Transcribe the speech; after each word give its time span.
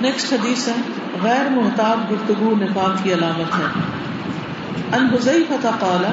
Next 0.00 0.32
حدیث 0.32 0.68
ہے، 0.68 0.74
غیر 1.22 1.50
محتاط 1.50 2.12
گفتگو 2.12 2.54
نفاق 2.60 3.04
کی 3.04 3.14
علامت 3.14 3.58
ہے۔ 3.58 3.64
ان 4.98 5.06
حذیفہ 5.06 5.68
قال، 5.80 6.04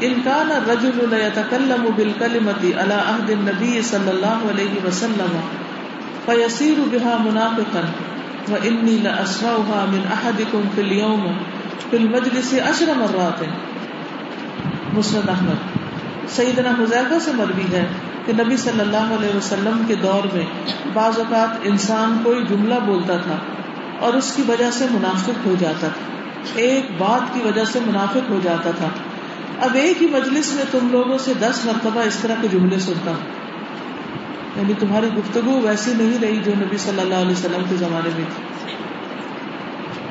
ان 0.00 0.12
كان 0.24 0.52
الرجل 0.52 1.06
لا 1.10 1.26
يتكلم 1.26 1.86
بالكلمه 1.96 2.80
على 2.80 2.94
عهد 2.94 3.30
النبي 3.30 3.82
صلى 3.82 4.10
الله 4.10 4.48
عليه 4.48 4.88
وسلم 4.88 5.40
فيصير 6.26 6.74
بها 6.92 7.16
منافقا 7.20 7.80
واني 8.48 8.98
لاسمعها 8.98 9.84
من 9.88 10.00
احدكم 10.12 10.62
في 10.74 10.80
اليوم 10.80 11.32
في 11.90 11.96
المجلس 11.96 12.54
عشر 12.54 12.92
مرات 12.96 13.44
مسند 14.94 15.28
احمد۔ 15.28 15.79
سیدنا 16.36 16.70
حذیفہ 16.78 17.18
سے 17.20 17.30
مروی 17.32 17.64
ہے 17.72 17.86
کہ 18.26 18.32
نبی 18.32 18.56
صلی 18.56 18.80
اللہ 18.80 19.14
علیہ 19.18 19.36
وسلم 19.36 19.82
کے 19.88 19.94
دور 19.94 20.34
میں 20.34 20.44
بعض 20.92 21.18
اوقات 21.18 21.58
انسان 21.62 22.18
کوئی 22.24 22.44
جملہ 22.48 22.74
بولتا 22.86 23.16
تھا 23.16 23.36
اور 23.98 24.14
اس 24.14 24.32
کی 24.36 24.42
وجہ 24.48 24.70
سے 24.70 24.86
منافق 24.90 25.46
ہو 25.46 25.54
جاتا 25.58 25.88
تھا۔ 25.88 26.12
ایک 26.54 26.86
بات 26.98 27.34
کی 27.34 27.40
وجہ 27.44 27.64
سے 27.64 27.78
منافق 27.86 28.30
ہو 28.30 28.40
جاتا 28.42 28.70
تھا۔ 28.70 28.88
اب 29.60 29.70
ایک 29.74 30.02
ہی 30.02 30.06
مجلس 30.06 30.54
میں 30.54 30.64
تم 30.70 30.88
لوگوں 30.90 31.18
سے 31.18 31.32
دس 31.40 31.64
مرتبہ 31.64 32.00
اس 32.00 32.16
طرح 32.16 32.34
کے 32.42 32.48
جملے 32.48 32.78
سنتا 32.78 33.10
ہوں۔ 33.10 33.50
یعنی 34.56 34.72
تمہاری 34.78 35.06
گفتگو 35.18 35.60
ویسی 35.60 35.92
نہیں 35.94 36.18
رہی 36.22 36.40
جو 36.44 36.52
نبی 36.54 36.76
صلی 36.76 37.00
اللہ 37.00 37.14
علیہ 37.14 37.32
وسلم 37.32 37.62
کے 37.68 37.76
زمانے 37.76 38.10
میں 38.16 38.24
تھی۔ 38.34 38.74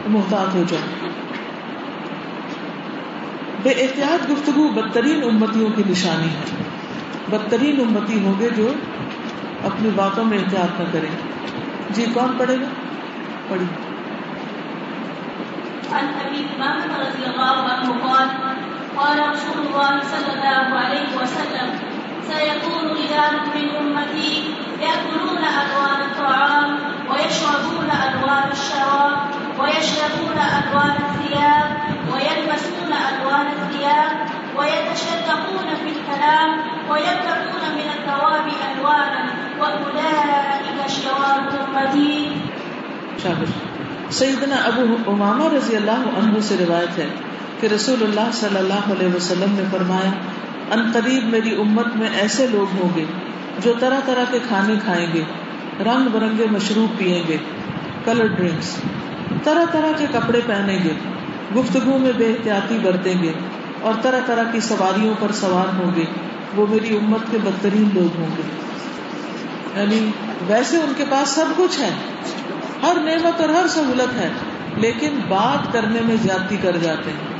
محتاط 0.07 0.55
ہو 0.55 0.63
جاؤ۔ 0.69 0.98
بے 3.63 3.69
احتیاط 3.69 4.31
گفتگو 4.31 4.67
بدترین 4.73 5.23
امتیوں 5.23 5.69
کی 5.69 5.83
نشانی 5.83 6.29
ہے۔ 6.29 6.43
بدترین 7.31 7.81
امتی 7.81 8.25
ہوں 8.25 8.39
گے 8.39 8.49
جو 8.49 8.73
اپنی 9.63 9.89
باتوں 9.89 10.25
میں 10.25 10.37
احتیاط 10.37 10.79
نہ 10.81 10.85
کریں۔ 10.93 11.15
جی 11.89 12.05
کون 12.05 12.37
پڑھے 12.37 12.59
گا؟ 12.61 12.69
پڑھی 13.47 13.65
عن 15.91 16.07
قال 18.95 19.19
رسول 19.19 19.59
الله 19.59 19.99
صلى 20.11 20.31
الله 20.33 20.79
عليه 20.79 21.09
وسلم 21.17 21.69
سيكون 22.27 22.89
رجال 22.97 23.37
من 23.53 23.69
امتي 23.77 24.31
ياكلون 24.79 25.43
الوان 25.43 26.01
الطعام 26.01 26.75
ويشربون 27.09 27.91
الوان 27.91 28.49
الشراب 28.51 29.59
ويشربون 29.59 30.39
الوان 30.39 31.03
الثياب 31.03 31.88
ويلبسون 32.19 32.93
الوان 32.93 33.47
الثياب 33.57 34.11
ويتشدقون 34.57 35.67
في 35.81 35.89
الكلام 35.89 36.49
ويبتغون 36.89 37.63
من 37.75 37.87
الثواب 37.95 38.47
ألوانا 38.69 39.23
وأولئك 39.59 40.79
شرار 40.95 41.39
أمتي 41.59 42.15
شابر 43.23 43.53
سیدنا 44.17 44.57
ابو 44.67 44.83
امامہ 45.11 45.47
رضی 45.53 45.75
اللہ 45.75 46.03
عنہ 46.21 46.39
سے 46.47 46.55
روایت 46.59 46.97
ہے 46.99 47.07
کہ 47.59 47.67
رسول 47.73 48.03
اللہ 48.03 48.31
صلی 48.33 48.57
اللہ 48.57 48.89
علیہ 48.93 49.15
وسلم 49.15 49.53
نے 49.55 49.63
فرمایا، 49.71 50.11
ان 50.71 50.91
قریب 50.93 51.29
میری 51.29 51.55
امت 51.61 51.95
میں 51.95 52.09
ایسے 52.21 52.47
لوگ 52.51 52.75
ہوں 52.79 52.95
گے 52.95 53.05
جو 53.63 53.73
طرح 53.79 53.99
طرح 54.05 54.31
کے 54.31 54.39
کھانے 54.47 54.75
کھائیں 54.85 55.07
گے، 55.13 55.23
رنگ 55.85 56.09
برنگے 56.13 56.47
مشروب 56.51 56.97
پیئیں 56.99 57.23
گے 57.27 57.37
کلر 58.05 58.27
ڈرنکس 58.35 58.75
طرح 59.43 59.71
طرح 59.71 59.97
کے 59.97 60.05
کپڑے 60.11 60.41
پہنیں 60.45 60.77
گے۔ 60.83 60.93
گفتگو 61.57 61.97
میں 61.97 62.11
بے 62.17 62.25
احتیاطی 62.25 62.77
برتیں 62.83 63.23
گے 63.23 63.31
اور 63.81 63.93
طرح 64.01 64.19
طرح 64.25 64.43
کی 64.51 64.59
سواریوں 64.59 65.13
پر 65.19 65.31
سوار 65.31 65.79
ہوں 65.79 65.95
گے۔ 65.95 66.03
وہ 66.55 66.67
میری 66.69 66.97
امت 66.97 67.31
کے 67.31 67.37
بدترین 67.43 67.89
لوگ 67.93 68.19
ہوں 68.19 68.27
گے۔ 68.37 68.41
یعنی 69.79 70.11
ویسے 70.47 70.77
ان 70.77 70.93
کے 70.97 71.03
پاس 71.09 71.29
سب 71.29 71.45
کچھ 71.57 71.79
ہے۔ 71.79 71.89
ہر 72.83 72.95
نعمت 72.95 73.41
اور 73.41 73.49
ہر 73.49 73.67
سہولت 73.67 74.21
ہے، 74.21 74.29
لیکن 74.77 75.09
بات 75.27 75.73
کرنے 75.73 75.99
میں 76.05 76.15
زیادتی 76.21 76.57
کر 76.61 76.77
جاتے 76.77 77.09
ہیں۔ 77.09 77.39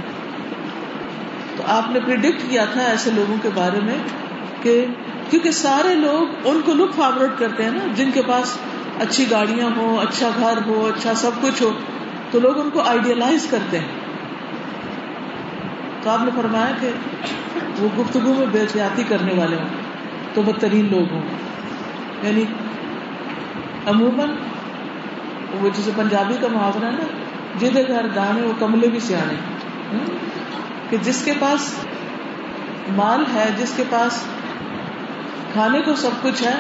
تو 1.58 1.64
آپ 1.68 1.92
نے 1.92 2.00
پرڈکٹ 2.00 2.42
کیا 2.50 2.66
تھا 2.66 2.82
ایسے 2.82 3.12
لوگوں 3.12 3.36
کے 3.42 3.50
بارے 3.54 3.80
میں 3.80 3.98
کہ 4.62 4.86
کیونکہ 5.30 5.52
سارے 5.52 5.96
لوگ 5.96 6.48
ان 6.48 6.62
کو 6.66 6.74
لک 6.74 6.96
فارورڈ 6.96 7.32
کرتے 7.38 7.64
ہیں 7.64 7.72
نا، 7.72 7.94
جن 7.96 8.12
کے 8.14 8.22
پاس 8.28 8.58
اچھی 9.00 9.26
گاڑیاں 9.32 9.70
ہو 9.78 10.00
اچھا 10.00 10.30
گھر 10.40 10.54
ہو 10.66 10.86
اچھا 10.86 11.14
سب 11.14 11.32
کچھ 11.42 11.64
ہو۔ 11.64 11.72
تو 12.32 12.40
لوگ 12.40 12.60
ان 12.60 12.70
کو 12.70 12.82
آئیڈیلائز 12.82 13.48
کرتے 13.52 13.80
ہیں۔ 13.80 13.88
تو 16.02 16.10
آپ 16.10 16.20
نے 16.22 16.32
فرمایا 16.36 16.72
کہ 16.80 16.92
وہ 17.80 18.02
گفتگو 18.02 18.34
میں 18.34 18.46
بے 18.52 18.62
احتیاطی 18.62 19.04
کرنے 19.08 19.34
والے 19.34 19.56
ہوں، 19.56 19.68
تو 20.34 20.42
بدترین 20.42 20.88
لوگ 20.92 21.12
ہوں۔ 21.12 21.22
یعنی 22.24 22.44
عموماً 23.86 24.30
وہ 25.62 25.70
جسے 25.70 25.92
پنجابی 25.96 26.34
کا 26.42 26.48
محاورہ 26.52 26.86
ہے 26.86 26.92
نا 26.92 27.04
جدے 27.60 27.88
گھر 27.88 28.06
گانے 28.16 28.42
وہ 28.42 28.54
کملے 28.60 28.88
بھی 28.88 29.00
سیانے۔ 29.00 29.34
کہ 30.90 30.98
جس 30.98 31.26
کے 31.26 31.34
پاس 31.40 31.76
مال 32.96 33.24
ہے، 33.34 33.50
جس 33.58 33.74
کے 33.76 33.84
پاس 33.90 34.24
کھانے 35.54 35.82
کو 35.82 35.96
سب 35.96 36.10
کچھ 36.22 36.44
ہے، 36.44 36.56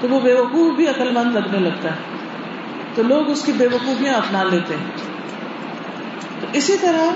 تو 0.00 0.08
وہ 0.08 0.20
بے 0.20 0.34
وقوف 0.34 0.76
بھی 0.76 0.88
عقل 0.88 1.10
مند 1.10 1.36
لگنے 1.36 1.58
لگتا 1.58 1.88
ہے۔ 1.88 2.13
تو 2.94 3.02
لوگ 3.02 3.30
اس 3.30 3.42
کی 3.44 3.52
بے 3.52 3.66
وقوفیاں 3.66 4.14
اپنا 4.14 4.42
لیتے 4.42 4.74
ہیں۔ 4.74 5.14
تو 6.40 6.46
اسی 6.52 6.76
طرح 6.80 7.10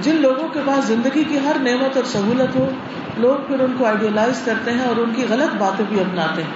جن 0.00 0.16
لوگوں 0.16 0.48
کے 0.48 0.60
پاس 0.66 0.84
زندگی 0.84 1.24
کی 1.24 1.38
ہر 1.38 1.56
نعمت 1.62 1.96
اور 1.96 2.04
سہولت 2.04 2.56
ہو، 2.56 2.70
لوگ 3.16 3.36
پھر 3.46 3.60
ان 3.60 3.74
کو 3.78 3.84
آئیڈیلائز 3.84 4.40
کرتے 4.44 4.70
ہیں 4.70 4.84
اور 4.84 4.96
ان 4.96 5.12
کی 5.16 5.24
غلط 5.28 5.54
باتیں 5.58 5.84
بھی 5.88 6.00
اپناتے 6.00 6.42
ہیں۔ 6.42 6.50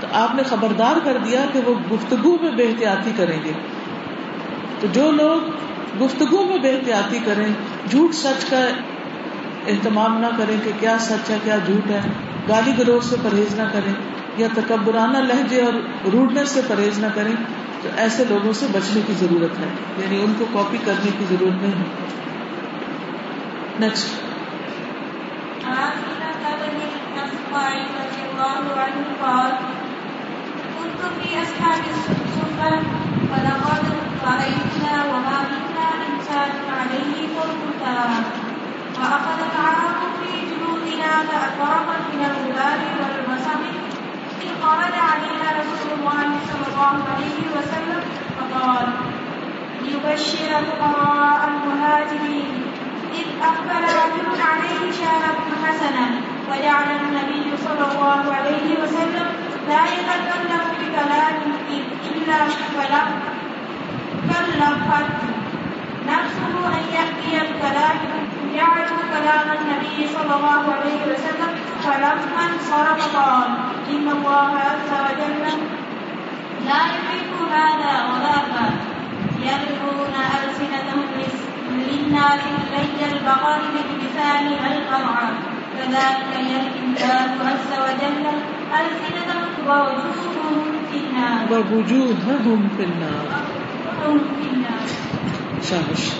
تو 0.00 0.06
آپ 0.12 0.34
نے 0.34 0.42
خبردار 0.42 0.96
کر 1.04 1.16
دیا 1.24 1.40
کہ 1.52 1.60
وہ 1.64 1.74
گفتگو 1.92 2.36
میں 2.42 2.50
بے 2.50 2.62
احتیاطی 2.62 3.10
کریں 3.16 3.44
گے۔ 3.44 3.52
تو 4.80 4.86
جو 4.92 5.10
لوگ 5.10 5.40
گفتگو 6.04 6.46
میں 6.46 6.58
بے 6.58 6.72
احتیاطی 6.72 7.18
کریں، 7.24 7.48
جھوٹ 7.90 8.14
سچ 8.14 8.50
کا 8.50 8.66
اہتمام 9.66 10.18
نہ 10.20 10.26
کریں 10.38 10.56
کہ 10.64 10.70
کیا 10.80 10.96
سچ 11.00 11.30
ہے، 11.30 11.38
کیا 11.44 11.56
جھوٹ 11.66 11.90
ہے، 11.90 12.00
گالی 12.48 12.72
گروہ 12.78 13.00
سے 13.02 13.16
پرہیز 13.22 13.54
نہ 13.54 13.62
کریں۔ 13.72 13.92
یا 14.36 14.48
تکبرانہ 14.54 15.18
لہجے 15.18 15.62
اور 15.62 15.72
روڈنس 16.12 16.48
سے 16.48 16.60
پرہیز 16.68 16.98
نہ 16.98 17.06
کریں، 17.14 17.34
تو 17.82 17.88
ایسے 17.96 18.24
لوگوں 18.28 18.52
سے 18.52 18.66
بچنے 18.72 19.00
کی 19.06 19.12
ضرورت 19.12 19.58
ہے۔ 19.58 19.68
یعنی 19.96 20.22
ان 20.22 20.34
کو 20.38 20.44
کاپی 20.52 20.78
کرنے 20.84 21.10
کی 21.18 21.24
ضرورت 21.30 21.62
نہیں 21.62 21.72
ہے۔ 21.72 21.84
نیکسٹ 23.78 24.26
كنت 30.78 31.22
في 31.22 31.38
وأخذ 38.98 39.42
العرب 39.42 40.20
في 40.20 40.44
جلودنا 40.48 41.22
فأفرقت 41.30 42.14
من 42.14 42.24
الغبار 42.24 43.00
والوسم 43.00 43.62
إذ 44.48 44.54
علينا 45.10 45.48
رسول 45.60 45.90
الله 45.98 46.28
صلى 46.50 46.66
الله 46.70 46.96
عليه 47.12 47.38
وسلم، 47.54 48.02
فقال 48.36 48.86
ليبشر 49.82 50.50
فقراء 50.80 51.40
المهاجرين. 51.50 52.54
إذ 53.20 53.28
أقبل 53.50 53.84
رجل 54.02 54.28
عليه 54.50 54.92
حسنة 55.64 56.06
وجعل 56.50 56.88
النبي 57.00 57.46
صلى 57.64 57.84
الله 57.92 58.22
عليه 58.36 58.66
وسلم 58.82 59.26
لا 59.68 59.82
يتكلم 59.94 60.64
بكلام 60.80 61.36
إلا 62.16 62.38
ولم 62.76 63.08
كلفت 64.90 65.34
نفسه 66.12 66.54
أن 66.76 66.84
يأتي 66.96 67.32
الكلام 67.46 67.98
كلام 69.14 69.46
النبي 69.58 70.08
صلى 70.14 70.32
الله 70.36 70.62
عليه 70.76 71.00
وسلم، 71.12 71.50
فلما 71.84 72.42
انصرف 72.50 73.16
قال 73.16 73.50
إن 73.94 74.08
الله 74.08 74.50
عز 74.68 74.90
وجل 75.04 75.44
لا 76.66 76.80
يحب 76.94 77.32
هذا 77.56 77.92
ولا 78.10 78.36
ذاك 78.54 78.78
يضربون 79.40 80.14
ألسنتهم 80.36 81.04
للناس 81.70 82.40
كي 82.70 83.04
البقر 83.12 83.60
باللسان 83.72 84.46
القمع. 84.46 85.16
كذلك 85.72 86.30
يلقي 86.50 86.80
الله 86.86 87.48
عز 87.48 87.70
وجل 87.78 88.26
ألسنتهم 88.72 89.68
ووجوههم 89.68 90.86
في 90.90 90.96
النار. 90.96 91.52
ووجوههم 91.52 92.68
في 92.76 92.84
النار. 92.84 93.26
ووجوههم 93.26 94.34
في 94.40 94.48
النار. 94.48 94.86
شابش. 95.62 96.10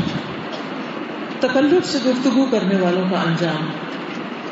تکلف 1.41 1.87
سے 1.87 1.99
گفتگو 2.05 2.47
کرنے 2.51 2.77
والوں 2.77 3.09
کا 3.11 3.21
انجام. 3.21 3.71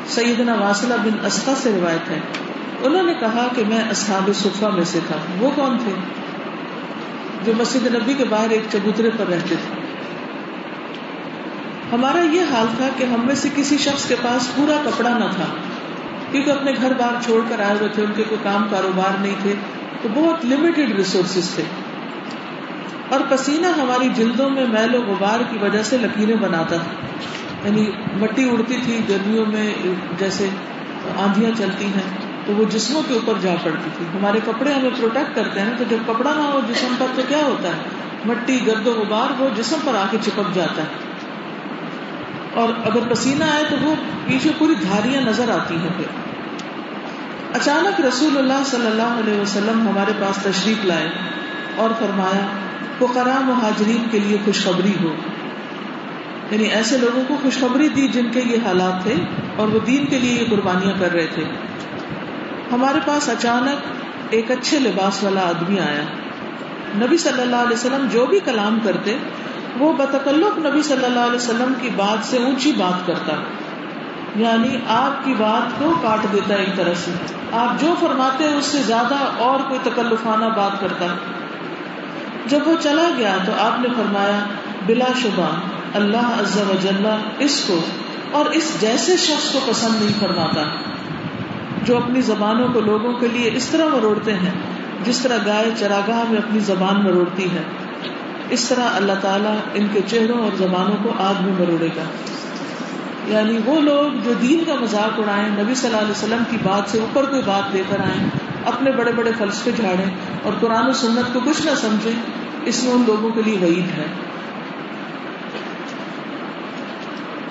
سیدنا 0.05 0.53
واصلہ 0.53 0.93
بن 1.03 1.25
اسقا 1.25 1.55
سے 1.55 1.71
روایت 1.77 2.11
ہے. 2.11 2.19
انہوں 2.85 3.03
نے 3.03 3.13
کہا 3.19 3.47
کہ 3.55 3.63
میں 3.67 3.89
اصحاب 3.89 4.29
صفا 4.35 4.69
میں 4.69 4.83
سے 4.83 4.99
تھا۔ 5.07 5.15
وہ 5.39 5.49
کون 5.55 5.77
تھے؟ 5.77 5.91
جو 7.45 7.53
مسجد 7.57 7.95
نبی 7.95 8.13
کے 8.13 8.23
باہر 8.25 8.49
ایک 8.49 8.61
چبوترے 8.71 9.09
پر 9.17 9.25
رہتے 9.27 9.55
تھے۔ 9.55 9.81
ہمارا 11.91 12.21
یہ 12.21 12.41
حال 12.51 12.67
تھا 12.77 12.89
کہ 12.97 13.03
ہم 13.03 13.25
میں 13.25 13.35
سے 13.35 13.49
کسی 13.55 13.77
شخص 13.77 14.07
کے 14.07 14.15
پاس 14.21 14.55
پورا 14.55 14.81
کپڑا 14.85 15.09
نہ 15.09 15.25
تھا۔ 15.35 15.45
کیونکہ 16.31 16.51
اپنے 16.51 16.71
گھر 16.81 16.93
بار 16.93 17.23
چھوڑ 17.23 17.41
کر 17.49 17.59
آئے 17.59 17.77
ہوئے 17.77 17.89
تھے، 17.89 18.03
ان 18.03 18.11
کے 18.15 18.23
کوئی 18.23 18.39
کام 18.43 18.67
کاروبار 18.71 19.21
نہیں 19.21 19.35
تھے، 19.41 19.53
تو 20.01 20.09
بہت 20.13 20.45
لمیٹڈ 20.45 20.91
ریسورسز 20.91 21.55
تھے۔ 21.55 21.63
اور 23.09 23.19
پسینہ 23.29 23.67
ہماری 23.67 24.09
جلدوں 24.15 24.49
میں 24.49 24.67
میل 24.67 24.95
و 24.95 25.01
غبار 25.01 25.39
کی 25.51 25.57
وجہ 25.57 25.83
سے 25.83 25.97
لکیریں 25.97 26.35
بناتا 26.35 26.75
تھا۔ 26.75 27.07
یعنی 27.67 27.91
مٹی 28.15 28.49
اڑتی 28.49 28.77
تھی، 28.83 29.01
گرمیوں 29.09 29.45
میں 29.45 29.73
جیسے 30.19 30.49
آندیاں 31.17 31.51
چلتی 31.57 31.85
ہیں۔ 31.85 32.24
تو 32.45 32.53
وہ 32.53 32.65
جسموں 32.69 33.01
کے 33.07 33.13
اوپر 33.13 33.33
جا 33.41 33.55
پڑتی 33.63 33.89
تھی۔ 33.97 34.05
ہمارے 34.17 34.39
کپڑے 34.45 34.73
ہمیں 34.73 34.89
پروٹیکٹ 34.97 35.35
کرتے 35.35 35.59
ہیں 35.59 35.73
تو 35.77 35.83
جب 35.89 35.97
کپڑا 36.07 36.33
نہ 36.33 36.41
ہو 36.41 36.59
جسم 36.69 36.95
پر 36.97 37.05
تو 37.15 37.21
کیا 37.27 37.37
ہوتا 37.37 37.67
ہے؟ 37.67 37.83
مٹی، 38.25 38.59
گرد 38.67 38.87
و 38.87 38.91
غبار، 38.91 39.41
وہ 39.41 39.49
جسم 39.55 39.75
پر 39.85 39.95
آ 39.95 40.05
کے 40.11 40.17
چپک 40.25 40.55
جاتا 40.55 40.81
ہے۔ 40.81 40.87
اور 42.53 42.69
اگر 42.69 42.99
پسینہ 43.09 43.43
آئے 43.43 43.63
تو 43.69 43.75
وہ 43.81 43.95
پیچھے 44.25 44.51
پوری 44.57 44.73
دھاریاں 44.73 45.21
نظر 45.21 45.49
آتی 45.49 45.75
ہیں 45.75 45.89
پھر۔ 45.97 46.05
اچانک 47.53 48.01
رسول 48.01 48.37
اللہ 48.37 48.63
صلی 48.65 48.87
اللہ 48.87 49.19
علیہ 49.19 49.39
وسلم 49.39 49.87
ہمارے 49.87 50.11
پاس 50.19 50.43
تشریف 50.43 50.85
لائے 50.85 51.09
اور 51.75 51.89
فرمایا، 51.99 52.47
فقراء 52.97 53.41
مہاجرین 53.41 54.07
کے 54.11 54.19
لیے 54.19 54.37
خوشخبری 54.45 54.93
ہو۔ 55.03 55.13
یعنی 56.51 56.63
ایسے 56.63 56.97
لوگوں 56.97 57.23
کو 57.27 57.35
خوشخبری 57.41 57.87
دی 57.87 58.07
جن 58.07 58.31
کے 58.31 58.41
یہ 58.45 58.57
حالات 58.65 59.03
تھے 59.03 59.15
اور 59.55 59.67
وہ 59.67 59.79
دین 59.79 60.05
کے 60.05 60.19
لیے 60.19 60.33
یہ 60.33 60.49
قربانیاں 60.49 60.93
کر 60.99 61.11
رہے 61.11 61.27
تھے۔ 61.33 61.43
ہمارے 62.71 62.99
پاس 63.05 63.29
اچانک 63.29 63.87
ایک 64.29 64.51
اچھے 64.51 64.79
لباس 64.79 65.23
والا 65.23 65.41
آدمی 65.41 65.79
آیا۔ 65.79 66.01
نبی 66.95 67.17
صلی 67.17 67.41
اللہ 67.41 67.55
علیہ 67.55 67.73
وسلم 67.73 68.07
جو 68.11 68.25
بھی 68.25 68.39
کلام 68.39 68.79
کرتے، 68.83 69.17
وہ 69.79 69.93
بتکلق 69.93 70.59
نبی 70.59 70.81
صلی 70.81 71.05
اللہ 71.05 71.19
علیہ 71.19 71.35
وسلم 71.35 71.73
کی 71.81 71.89
بات 71.95 72.25
سے 72.25 72.37
اونچی 72.37 72.71
بات 72.71 73.07
کرتا۔ 73.07 73.33
یعنی 74.35 74.77
آپ 74.87 75.25
کی 75.25 75.33
بات 75.33 75.79
کو 75.79 75.93
کاٹ 76.01 76.33
دیتا 76.33 76.53
ایک 76.53 76.75
طرح 76.75 76.93
سے۔ 76.93 77.11
آپ 77.51 77.81
جو 77.81 77.95
فرماتے، 77.99 78.45
اس 78.45 78.65
سے 78.65 78.77
زیادہ 78.77 79.15
اور 79.37 79.59
کوئی 79.67 79.79
تکلفانہ 79.83 80.45
بات 80.45 80.81
کرتا۔ 80.81 81.05
جب 82.45 82.59
وہ 82.65 82.75
چلا 82.83 83.09
گیا 83.17 83.37
تو 83.45 83.51
آپ 83.59 83.79
نے 83.79 83.87
فرمایا، 83.95 84.39
بلا 84.85 85.11
شبہ، 85.21 85.49
اللہ 85.93 86.41
عز 86.41 86.57
و 86.57 86.73
جل 86.81 87.07
اس 87.39 87.63
کو 87.67 87.79
اور 88.31 88.45
اس 88.45 88.81
جیسے 88.81 89.17
شخص 89.17 89.53
کو 89.53 89.59
پسند 89.65 90.01
نہیں 90.01 90.19
فرماتا۔ 90.19 90.61
جو 91.85 91.97
اپنی 91.97 92.21
زبانوں 92.21 92.67
کو 92.73 92.79
لوگوں 92.79 93.13
کے 93.13 93.27
لیے 93.27 93.51
اس 93.53 93.67
طرح 93.67 93.85
مروڑتے 93.85 94.33
ہیں، 94.33 94.51
جس 95.03 95.19
طرح 95.19 95.37
گائے 95.45 95.69
چراگاہ 95.79 96.31
میں 96.31 96.37
اپنی 96.37 96.59
زبان 96.59 97.03
مروڑتی 97.03 97.45
ہے۔ 97.45 97.61
اس 98.49 98.69
طرح 98.69 98.83
اللہ 98.93 99.11
تعالیٰ 99.21 99.55
ان 99.73 99.87
کے 99.93 99.99
چہروں 100.07 100.39
اور 100.39 100.51
زبانوں 100.57 100.97
کو 101.03 101.09
آگ 101.19 101.33
میں 101.41 101.53
مروڑے 101.59 101.87
گا۔ 101.95 102.03
یعنی 103.27 103.57
وہ 103.65 103.81
لوگ 103.81 104.17
جو 104.23 104.33
دین 104.41 104.63
کا 104.67 104.73
مذاق 104.81 105.19
اڑائیں، 105.19 105.63
نبی 105.63 105.75
صلی 105.75 105.87
اللہ 105.87 106.01
علیہ 106.01 106.11
وسلم 106.11 106.43
کی 106.49 106.57
بات 106.63 106.91
سے 106.91 106.99
اوپر 106.99 107.25
کوئی 107.25 107.41
بات 107.45 107.75
لے 107.75 107.83
کر 107.89 107.99
آئیں، 107.99 108.29
اپنے 108.65 108.91
بڑے 108.91 109.11
بڑے 109.11 109.31
فلسفے 109.37 109.71
جھاڑیں 109.75 110.11
اور 110.43 110.53
قرآن 110.59 110.87
و 110.87 110.93
سنت 110.93 111.33
کو 111.33 111.39
کچھ 111.45 111.65
نہ 111.65 111.71
سمجھیں، 111.75 112.13
اس 112.65 112.83
میں 112.83 112.91
ان 112.91 113.03
لوگوں 113.07 113.29
کے 113.29 113.41
لیے 113.45 113.57
وعید 113.61 113.97
ہے۔ 113.97 114.05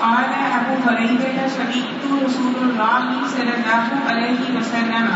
قال 0.00 0.30
أبو 0.58 0.74
هريرة 0.90 1.48
سمعت 1.48 2.24
رسول 2.24 2.54
الله 2.62 3.26
صلى 3.26 3.42
الله 3.56 3.84
عليه 4.08 4.58
وسلم 4.58 5.08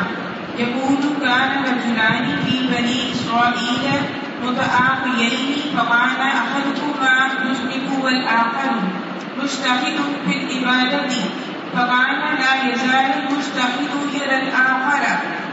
يقول 0.58 0.98
كان 1.20 1.50
رجلان 1.64 2.26
في 2.46 2.66
بني 2.66 3.12
إسرائيل 3.12 4.00
متآخيين 4.44 5.76
فقال 5.76 6.20
أحدهما 6.20 7.14
يشرك 7.50 8.04
والآخر 8.04 8.70
مجتهد 9.42 9.96
في 10.26 10.36
العبادة 10.36 11.14
فقال 11.75 12.16
لا 12.38 12.72
يزال 12.72 13.06
المجتهد 13.19 13.90
يرى 14.14 14.36
الآخر 14.42 15.02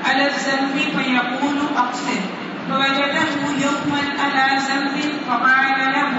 على 0.06 0.28
الذنب 0.28 0.76
فيقول 0.76 1.58
أقصد 1.78 2.22
فوجده 2.70 3.66
يوما 3.66 4.02
على 4.24 4.58
ذنب 4.60 5.14
فقال 5.28 5.92
له 5.94 6.12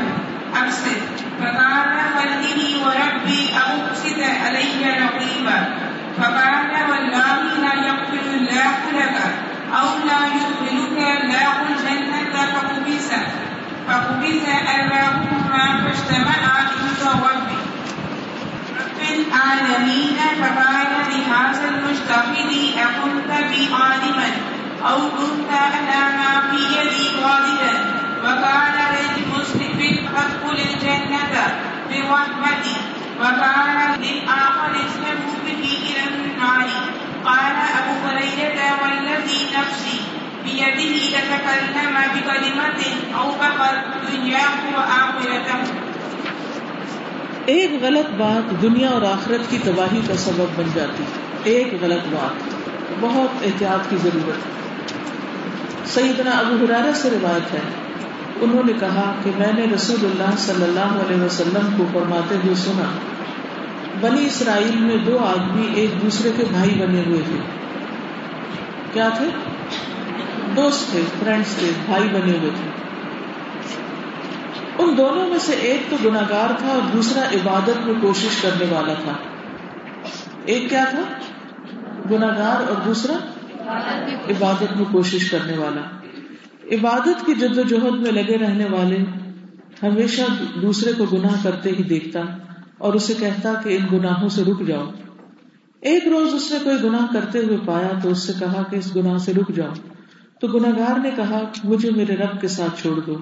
أقصد 0.60 1.00
فقال 1.40 1.92
خلقني 2.16 2.70
وربي 2.84 3.40
أقصد 3.56 4.20
علي 4.44 4.82
رقيبا. 5.04 5.58
فقال 6.18 6.72
والله 6.90 7.38
لا 7.62 7.74
يغفر 7.88 8.24
الله 8.34 8.76
لك 8.98 9.16
أو 9.80 9.88
لا 10.08 10.20
يدخلك 10.36 10.98
الله 10.98 11.56
الجنة 11.68 12.34
فقبس. 12.54 13.10
فقبس 13.88 14.44
أرواحهما 14.74 15.64
فاجتمع 15.82 16.38
عند 16.56 17.00
ربي 17.24 17.58
رب 18.80 19.00
العالمين 19.18 20.16
فقال 20.40 20.90
لهذا 21.10 21.68
المجتهد 21.68 22.52
أكنت 22.86 23.30
بي 23.50 23.68
عالما 23.74 24.28
أو 24.90 24.98
كنت 24.98 25.50
على 25.50 26.00
ما 26.18 26.32
في 26.50 26.60
يدي 26.78 27.08
قادرا 27.24 27.74
وقال 28.24 28.74
للمسلم 29.16 29.65
ادخل 30.16 30.56
الجنة 30.60 31.46
برحمتي 31.90 32.76
وقال 33.20 34.00
للآخر 34.00 34.74
اذهبوا 34.74 35.36
به 35.44 35.68
إلى 35.88 36.02
النار 36.08 36.68
قال 37.24 37.56
أبو 37.78 38.08
هريرة 38.08 38.82
والذي 38.82 39.40
نفسي 39.52 39.98
بيده 40.44 41.18
لتكلم 41.18 41.96
بكلمة 42.14 42.82
أو 43.18 43.30
بقت 43.38 44.12
دنياه 44.12 44.78
وآخرته 44.78 45.86
ایک 47.46 47.82
غلط 47.82 48.14
بات 48.16 48.62
دنیا 48.62 48.88
اور 48.88 49.02
آخرت 49.02 49.50
کی 49.50 49.58
تباہی 49.64 50.00
کا 50.08 50.16
سبب 50.16 50.46
بن 50.56 50.64
جاتی 50.74 51.04
ایک 51.42 51.74
غلط 51.80 52.06
بات۔ 52.10 52.44
بہت 53.00 53.44
احتیاط 53.44 53.90
کی 53.90 53.96
ضرورت۔ 54.02 54.38
سیدنا 55.88 56.30
ابو 56.30 56.64
حرارہ 56.64 56.92
سے 56.94 57.10
روایت 57.10 57.54
ہے۔ 57.54 57.85
انہوں 58.40 58.62
نے 58.66 58.72
کہا 58.72 59.14
کہ 59.24 59.30
میں 59.38 59.52
نے 59.52 59.74
رسول 59.74 60.04
اللہ 60.04 60.36
صلی 60.38 60.64
اللہ 60.64 60.80
علیہ 60.80 61.22
وسلم 61.22 61.68
کو 61.76 61.84
فرماتے 61.92 62.34
ہوئے 62.34 62.54
سنا، 62.54 62.98
بنی 64.00 64.26
اسرائیل 64.26 64.76
میں 64.76 64.96
دو 64.96 65.18
آدمی 65.18 65.66
ایک 65.74 66.02
دوسرے 66.02 66.30
کے 66.36 66.44
بھائی 66.50 66.70
بنے 66.70 67.02
ہوئے 67.06 67.20
تھے۔ 67.26 67.38
کیا 68.92 69.08
تھے؟ 69.08 69.26
دوست 70.56 70.90
تھے 70.90 71.02
فرینڈس 71.18 71.54
تھے، 71.58 71.70
بھائی 71.86 72.04
بنے 72.04 72.38
ہوئے 72.38 72.50
تھے۔ 72.54 72.70
ان 74.78 74.96
دونوں 74.96 75.28
میں 75.28 75.38
سے 75.38 75.52
ایک 75.52 75.90
تو 75.90 75.96
گناگار 76.04 76.52
تھا 76.58 76.68
اور 76.68 76.90
دوسرا 76.92 77.20
عبادت 77.20 77.86
میں 77.86 77.94
کوشش 78.00 78.42
کرنے 78.42 78.74
والا 78.74 78.94
تھا۔ 78.94 79.12
ایک 80.44 80.70
کیا 80.70 80.84
تھا؟ 80.90 81.02
گناگار 82.10 82.68
اور 82.68 82.80
دوسرا 82.84 83.12
عبادت 84.28 84.76
میں 84.76 84.84
کوشش 84.92 85.30
کرنے 85.30 85.58
والا۔ 85.58 86.05
عبادت 86.72 87.26
کی 87.26 87.34
جد 87.34 87.58
و 87.58 87.62
جہد 87.62 88.00
میں 88.00 88.12
لگے 88.12 88.38
رہنے 88.38 88.64
والے 88.64 88.98
ہمیشہ 89.82 90.22
دوسرے 90.62 90.92
کو 90.92 91.04
گناہ 91.04 91.34
کرتے 91.42 91.70
ہی 91.70 91.82
دیکھتا 91.82 92.20
اور 92.78 92.94
اسے 92.94 93.14
کہتا 93.18 93.52
کہ 93.64 93.76
ان 93.76 93.98
گناہوں 93.98 94.28
سے 94.28 94.44
رک 94.44 94.66
جاؤ۔ 94.66 94.90
ایک 95.80 96.08
روز 96.08 96.34
اس 96.34 96.52
نے 96.52 96.58
کوئی 96.64 96.76
گناہ 96.84 97.12
کرتے 97.12 97.38
ہوئے 97.38 97.56
پایا 97.66 97.88
تو 98.02 98.08
اس 98.08 98.18
سے 98.18 98.32
کہا 98.38 98.62
کہ 98.70 98.76
اس 98.76 98.96
گناہ 98.96 99.18
سے 99.18 99.32
رک 99.34 99.54
جاؤ۔ 99.54 99.72
تو 100.40 100.46
گناگار 100.46 100.98
نے 100.98 101.10
کہا، 101.16 101.40
مجھے 101.64 101.90
میرے 101.90 102.16
رب 102.16 102.40
کے 102.40 102.48
ساتھ 102.48 102.80
چھوڑ 102.80 103.00
دو۔ 103.00 103.16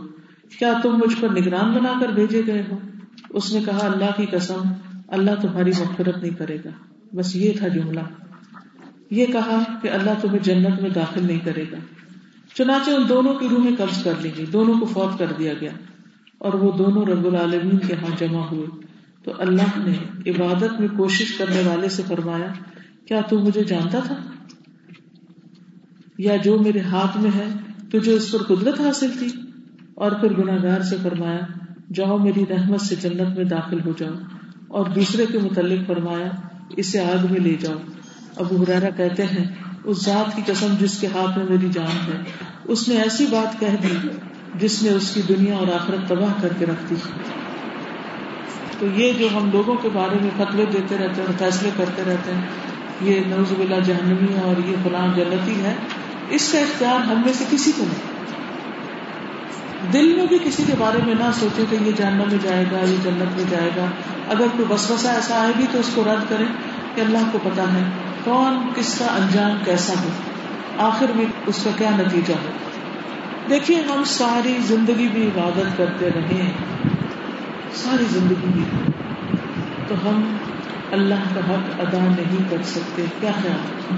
کیا 0.58 0.72
تم 0.82 0.98
مجھ 0.98 1.14
پر 1.20 1.28
نگران 1.28 1.72
بنا 1.72 1.92
کر 2.00 2.08
بھیجے 2.08 2.42
گئے 2.46 2.62
ہو؟ 2.70 2.78
اس 3.30 3.54
نے 3.54 3.60
کہا، 3.64 3.86
اللہ 3.86 4.10
کی 4.16 4.26
قسم، 4.26 4.62
اللہ 5.08 5.30
تمہاری 5.42 5.70
مغفرت 5.78 6.18
نہیں 6.18 6.38
کرے 6.38 6.56
گا۔ 6.64 6.70
بس 7.12 7.36
یہ 7.36 7.52
تھا 7.58 7.68
جملہ۔ 7.68 8.00
یہ 9.10 9.26
کہا 9.26 9.62
کہ 9.82 9.88
اللہ 9.88 10.10
تمہیں 10.20 10.38
جنت 10.38 10.82
میں 10.82 10.90
داخل 10.90 11.26
نہیں 11.26 11.38
کرے 11.38 11.64
گا۔ 11.72 11.76
چنانچہ 12.54 12.90
ان 12.90 13.08
دونوں 13.08 13.34
کی 13.34 13.49
روحیں 13.49 13.76
قبض 13.78 14.04
کر 14.04 14.12
لی 14.23 14.30
گئی 14.37 14.46
دونوں 14.46 14.80
کو 14.80 14.87
فوت 14.87 15.18
کر 15.18 15.32
دیا 15.38 15.52
گیا 15.61 15.70
اور 16.38 16.52
وہ 16.52 16.73
دونوں 16.73 17.06
رب 17.06 17.26
العالمین 17.26 17.78
کے 17.78 17.94
ہاں 17.94 18.16
جمع 18.18 18.46
ہوئے۔ 18.46 18.66
تو 19.23 19.32
اللہ 19.38 19.78
نے 19.78 19.92
عبادت 20.30 20.80
میں 20.80 20.88
کوشش 20.96 21.34
کرنے 21.34 21.62
والے 21.66 21.88
سے 21.88 22.02
فرمایا، 22.06 22.46
کیا 23.08 23.20
تو 23.20 23.38
مجھے 23.38 23.64
جانتا 23.64 23.99
تھا؟ 24.00 24.14
یا 26.18 26.37
جو 26.37 26.58
میرے 26.58 26.80
ہاتھ 26.80 27.16
میں 27.16 27.30
ہے، 27.34 27.49
تجھے 27.90 28.12
اس 28.12 28.32
پر 28.32 28.42
قدرت 28.42 28.80
حاصل 28.80 29.11
تھی؟ 29.18 29.28
اور 29.94 30.12
پھر 30.12 30.32
گناگار 30.32 30.80
سے 30.80 30.96
فرمایا، 31.02 31.40
جاؤ 31.92 32.18
میری 32.18 32.44
رحمت 32.50 32.80
سے 32.80 32.94
جنت 32.94 33.37
میں 33.37 33.44
داخل 33.44 33.80
ہو 33.84 33.92
جاؤ۔ 33.99 34.14
اور 34.68 34.87
دوسرے 34.87 35.26
کے 35.26 35.38
متعلق 35.38 35.87
فرمایا، 35.87 36.30
اسے 36.76 37.00
آگ 37.00 37.26
میں 37.30 37.40
لے 37.40 37.56
جاؤ۔ 37.61 37.78
ابو 38.37 38.62
حرارا 38.62 38.90
کہتے 38.90 39.25
ہیں 39.25 39.73
اس 39.84 40.04
ذات 40.04 40.36
کی 40.36 40.42
قسم 40.46 40.74
جس 40.80 40.98
کے 40.98 41.06
ہاتھ 41.06 41.38
میں 41.38 41.46
میری 41.50 41.68
جان 41.68 42.12
ہے۔ 42.12 42.22
اس 42.64 42.88
نے 42.88 43.02
ایسی 43.02 43.26
بات 43.26 43.60
کہہ 43.60 43.76
دی 43.82 44.08
جس 44.54 44.82
نے 44.82 44.90
اس 44.90 45.10
کی 45.10 45.22
دنیا 45.22 45.56
اور 45.56 45.66
آخرت 45.66 46.08
تباہ 46.08 46.42
کر 46.42 46.48
کے 46.58 46.66
رکھ 46.66 46.90
دی۔ 46.90 46.94
تو 48.78 48.86
یہ 48.86 49.12
جو 49.12 49.28
ہم 49.36 49.50
لوگوں 49.52 49.74
کے 49.74 49.88
بارے 49.92 50.16
میں 50.22 50.30
فتوے 50.36 50.64
دیتے 50.72 50.98
رہتے 50.98 51.22
ہیں 51.22 51.38
فیصلے 51.38 51.70
کرتے 51.76 52.02
رہتے 52.06 52.34
ہیں، 52.34 52.42
یہ 53.00 53.20
نوز 53.26 53.52
بلا 53.58 53.78
جہنمی 53.78 54.34
ہے 54.34 54.40
اور 54.40 54.68
یہ 54.68 54.76
فلاں 54.84 55.16
جنتی 55.16 55.64
ہے۔ 55.64 55.74
اس 56.30 56.52
کا 56.52 56.58
اختیار 56.58 57.00
ہم 57.00 57.22
میں 57.24 57.32
سے 57.32 57.44
کسی 57.50 57.72
کو 57.76 57.84
نہیں۔ 57.84 58.14
دل 59.92 60.16
میں 60.16 60.26
بھی 60.26 60.38
کسی 60.44 60.62
کے 60.66 60.72
بارے 60.78 60.98
میں 61.06 61.14
نہ 61.14 61.30
سوچے 61.34 61.64
کہ 61.70 61.76
یہ 61.84 61.92
جاننا 61.96 62.24
میں 62.24 62.38
جائے 62.42 62.64
گا، 62.72 62.78
یہ 62.78 62.96
جنت 63.04 63.36
میں 63.36 63.44
جائے 63.50 63.70
گا۔ 63.76 63.84
اگر 64.28 64.46
کوئی 64.52 64.64
بس 64.68 64.90
بسا 64.90 65.12
ایسا 65.12 65.40
آئے 65.40 65.52
گی 65.58 65.66
تو 65.72 65.78
اس 65.78 65.90
کو 65.94 66.04
رد 66.04 66.30
کریں۔ 66.30 66.46
کہ 66.94 67.00
اللہ 67.00 67.18
کو 67.32 67.38
پتا 67.42 67.62
ہے 67.62 67.82
کون 68.24 68.68
کس 68.74 68.98
کا 68.98 69.04
انجام 69.04 69.58
کیسا 69.64 69.92
ہو۔ 70.04 70.08
آخر 70.78 71.06
میں 71.14 71.24
اس 71.46 71.64
کا 71.64 71.70
کیا 71.78 71.90
نتیجہ 71.90 72.32
ہو۔ 72.32 72.48
دیکھیے 73.50 73.80
ہم 73.80 74.04
ساری 74.04 74.58
زندگی 74.60 75.08
بھی 75.08 75.26
عبادت 75.26 75.78
کرتے 75.78 76.08
رہے 76.14 76.42
ہیں۔ 76.42 76.52
ساری 77.74 78.04
زندگی 78.10 78.46
بھی۔ 78.46 78.64
تو 79.88 79.94
ہم 79.94 80.36
اللہ 80.92 81.14
کا 81.34 81.40
حق 81.40 81.80
ادا 81.80 81.98
نہیں 81.98 82.50
کر 82.50 82.62
سکتے۔ 82.62 83.04
کیا 83.20 83.30
خیال 83.42 83.94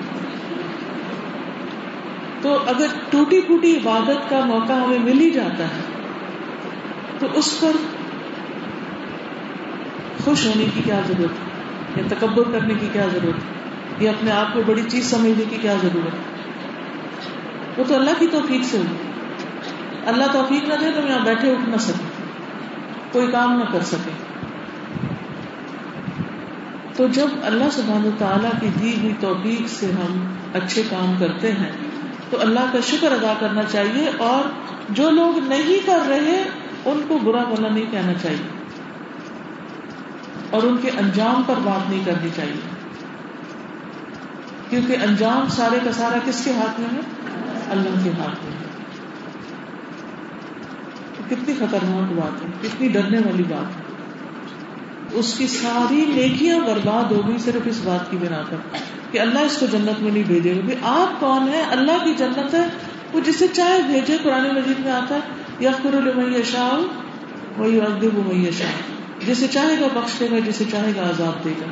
تو 2.43 2.59
اگر 2.67 2.87
ٹوٹی 3.11 3.41
پھوٹی 3.41 3.76
عبادت 3.76 4.31
کا 4.31 4.45
موقع 4.45 4.73
ہمیں 4.73 4.99
مل 4.99 5.21
ہی 5.21 5.31
جاتا 5.31 5.65
ہے، 5.65 5.81
تو 7.19 7.26
اس 7.35 7.61
پر 7.61 7.71
خوش 10.25 10.47
ہونے 10.47 10.65
کی 10.75 10.83
کیا 10.85 11.00
ضرورت 11.09 11.31
ہے؟ 11.31 11.56
یا 11.97 12.03
تکبر 12.09 12.43
کرنے 12.53 12.75
کی 12.81 12.88
کیا 12.93 13.07
ضرورت 13.12 13.35
ہے؟ 13.35 13.57
یا 14.05 14.11
اپنے 14.11 14.31
آپ 14.31 14.55
کو 14.55 14.62
بڑی 14.67 14.83
چیز 14.88 15.11
سمجھنے 15.11 15.45
کی 15.50 15.57
کیا 15.62 15.75
ضرورت 15.83 16.15
ہے؟ 16.15 16.19
وہ 17.76 17.85
تو 17.88 17.95
اللہ 17.95 18.11
کی 18.19 18.26
توفیق 18.26 18.65
سے 18.65 18.79
ہوئی۔ 18.79 18.97
اللہ 20.07 20.25
توفیق 20.33 20.69
نہ 20.69 20.75
دے 20.75 21.00
تو 21.00 21.09
یہاں 21.09 21.25
بیٹھے 21.25 21.53
اٹھ 21.53 21.69
نہ 21.69 21.76
سکے۔ 21.76 22.05
کوئی 23.12 23.26
کام 23.26 23.59
نہ 23.59 23.73
کر 23.73 23.81
سکے۔ 23.81 24.11
تو 26.97 27.07
جب 27.07 27.26
اللہ 27.43 27.65
سبحانہ 27.73 28.09
تعالیٰ 28.19 28.50
کی 28.61 28.69
دی 28.81 28.97
ہوئی 29.00 29.15
توفیق 29.21 29.69
سے 29.69 29.87
ہم 29.87 30.26
اچھے 30.55 30.83
کام 30.91 31.15
کرتے 31.21 31.53
ہیں، 31.53 31.73
تو 32.31 32.41
اللہ 32.41 32.61
کا 32.73 32.79
شکر 32.81 33.12
ادا 33.12 33.35
کرنا 33.41 33.62
چاہیے 33.62 34.11
اور 34.19 34.49
جو 34.88 35.11
لوگ 35.11 35.38
نہیں 35.38 35.87
کر 35.87 35.99
رہے، 36.09 36.45
ان 36.85 37.00
کو 37.09 37.19
برا 37.19 37.45
بلا 37.45 37.69
نہیں 37.69 37.87
کہنا 37.91 38.15
چاہیے۔ 38.15 38.56
اور 40.50 40.62
ان 40.62 40.76
کے 40.83 40.91
انجام 40.91 41.43
پر 41.47 41.55
بات 41.65 41.91
نہیں 41.91 42.05
کرنی 42.05 42.29
چاہیے۔ 42.37 42.76
کیونکہ 44.71 44.97
انجام 45.03 45.49
سارے 45.49 45.79
کا 45.85 45.93
سارا 45.93 46.19
کس 46.25 46.45
کے 46.45 46.53
ہاتھ 46.53 46.81
میں 46.81 46.88
ہے؟ 46.93 47.00
اللہ 47.71 48.05
کے 48.05 48.11
ہاتھ 48.19 48.45
میں۔ 48.45 48.67
کتنی 51.31 51.55
خطرناک 51.55 52.12
بات 52.12 52.43
ہے، 52.43 52.49
کتنی 52.62 52.88
ڈرنے 52.88 53.19
والی 53.19 53.43
بات 53.43 53.76
ہے۔ 53.76 53.83
اس 55.12 55.35
کی 55.38 55.47
ساری 55.47 56.05
نیکیاں 56.09 56.61
برباد 56.61 57.12
ہو 57.12 57.29
گئی 57.29 57.38
صرف 57.38 57.62
اس 57.65 57.81
بات 57.85 58.11
کی 58.11 58.17
بنا 58.17 58.43
پر 58.50 58.57
کہ 59.11 59.21
اللہ 59.21 59.38
اس 59.38 59.57
کو 59.57 59.67
جنت 59.67 60.03
میں 60.03 60.12
نہیں 60.12 60.23
بھیجے 60.26 60.55
گا۔ 60.55 60.75
آپ 60.83 61.21
کون 61.21 61.49
ہے 61.49 61.61
اللہ 61.61 62.05
کی 62.05 62.15
جنت 62.15 62.55
ہے۔ 62.55 62.69
وہ 63.12 63.21
جسے 63.21 63.47
چاہے 63.49 63.83
بھیجے، 63.83 64.17
قرآن 64.23 64.55
مجید 64.55 64.79
میں 64.79 64.93
آتا 64.93 65.15
ہے 65.15 65.21
یا 65.61 65.71
قرآن 65.83 66.43
شاہ 66.45 66.81
وہی 67.57 67.81
ادب 67.81 68.29
وہ 68.29 68.33
شاہ 68.59 68.96
جسے 69.26 69.47
چاہے 69.47 69.80
گا 69.80 70.00
بخش 70.00 70.21
دے 70.21 70.26
گا، 70.30 70.38
جسے 70.38 70.64
چاہے 70.71 70.92
گا 70.97 71.09
آزاد 71.09 71.45
دے 71.45 71.52
گا۔ 71.61 71.66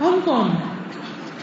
ہم 0.00 0.18
کون 0.24 0.48
ہیں؟ 0.48 0.76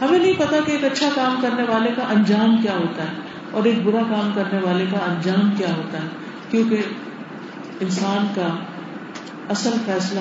ہمیں 0.02 0.20
نہیں 0.20 0.34
پتا 0.38 0.58
کہ 0.66 0.72
ایک 0.72 0.84
اچھا 0.84 1.10
کام 1.16 1.40
کرنے 1.42 1.64
والے 1.64 1.90
کا 1.96 2.04
انجام 2.10 2.58
کیا 2.62 2.74
ہوتا 2.74 3.04
ہے 3.04 3.14
اور 3.52 3.64
ایک 3.64 3.84
برا 3.84 4.02
کام 4.10 4.32
کرنے 4.36 4.60
والے 4.60 4.86
کا 4.92 4.98
انجام 4.98 5.52
کیا 5.58 5.76
ہوتا 5.76 5.98
ہے۔ 5.98 6.08
کیونکہ 6.52 6.82
انسان 7.80 8.28
کا 8.36 8.48
اصل 9.50 9.70
فیصلہ 9.86 10.20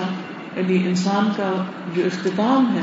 یعنی 0.57 0.88
انسان 0.88 1.28
کا 1.37 1.64
جو 1.95 2.02
اختتام 2.07 2.76
ہے، 2.76 2.81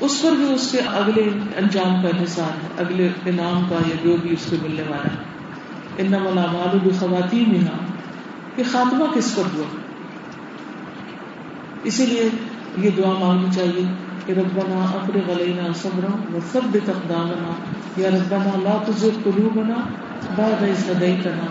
اس 0.00 0.22
پر 0.22 0.30
بھی 0.30 0.54
اس 0.54 0.68
کے 0.72 0.78
اگلے 0.78 1.28
انجام 1.56 2.02
کا 2.02 2.08
انحصار 2.08 2.64
ہے، 2.64 2.68
اگلے 2.78 3.08
انعام 3.26 3.64
کا 3.68 3.76
یا 3.86 3.96
جو 4.02 4.16
بھی 4.22 4.32
اس 4.32 4.46
کو 4.50 4.56
ملنے 4.62 4.82
والا 4.82 5.04
ہے۔ 5.04 5.32
ان 5.98 6.14
والا 6.14 6.46
معلوم 6.52 6.88
خواتین 6.98 7.66
کہ 8.56 8.62
خاتمہ 8.72 9.04
کس 9.14 9.36
پر 9.36 9.42
ہوا؟ 9.54 9.81
اسی 11.84 12.06
لیے 12.06 12.28
یہ 12.78 12.90
دعا 12.96 13.12
مانگنی 13.18 13.50
چاہیے 13.54 13.84
کہ 14.26 14.32
ربنا 14.32 14.84
اپر 14.84 15.18
غلینا 15.26 15.72
صبر 15.82 16.34
و 16.34 16.38
سب 16.52 16.76
تقدامنا 16.86 17.52
یا 17.96 18.08
ربنا 18.08 18.50
لا 18.62 18.82
تزغ 18.86 19.18
قلوبنا 19.24 19.74
بعد 20.36 20.62
إذ 20.62 20.90
هديتنا 20.90 21.46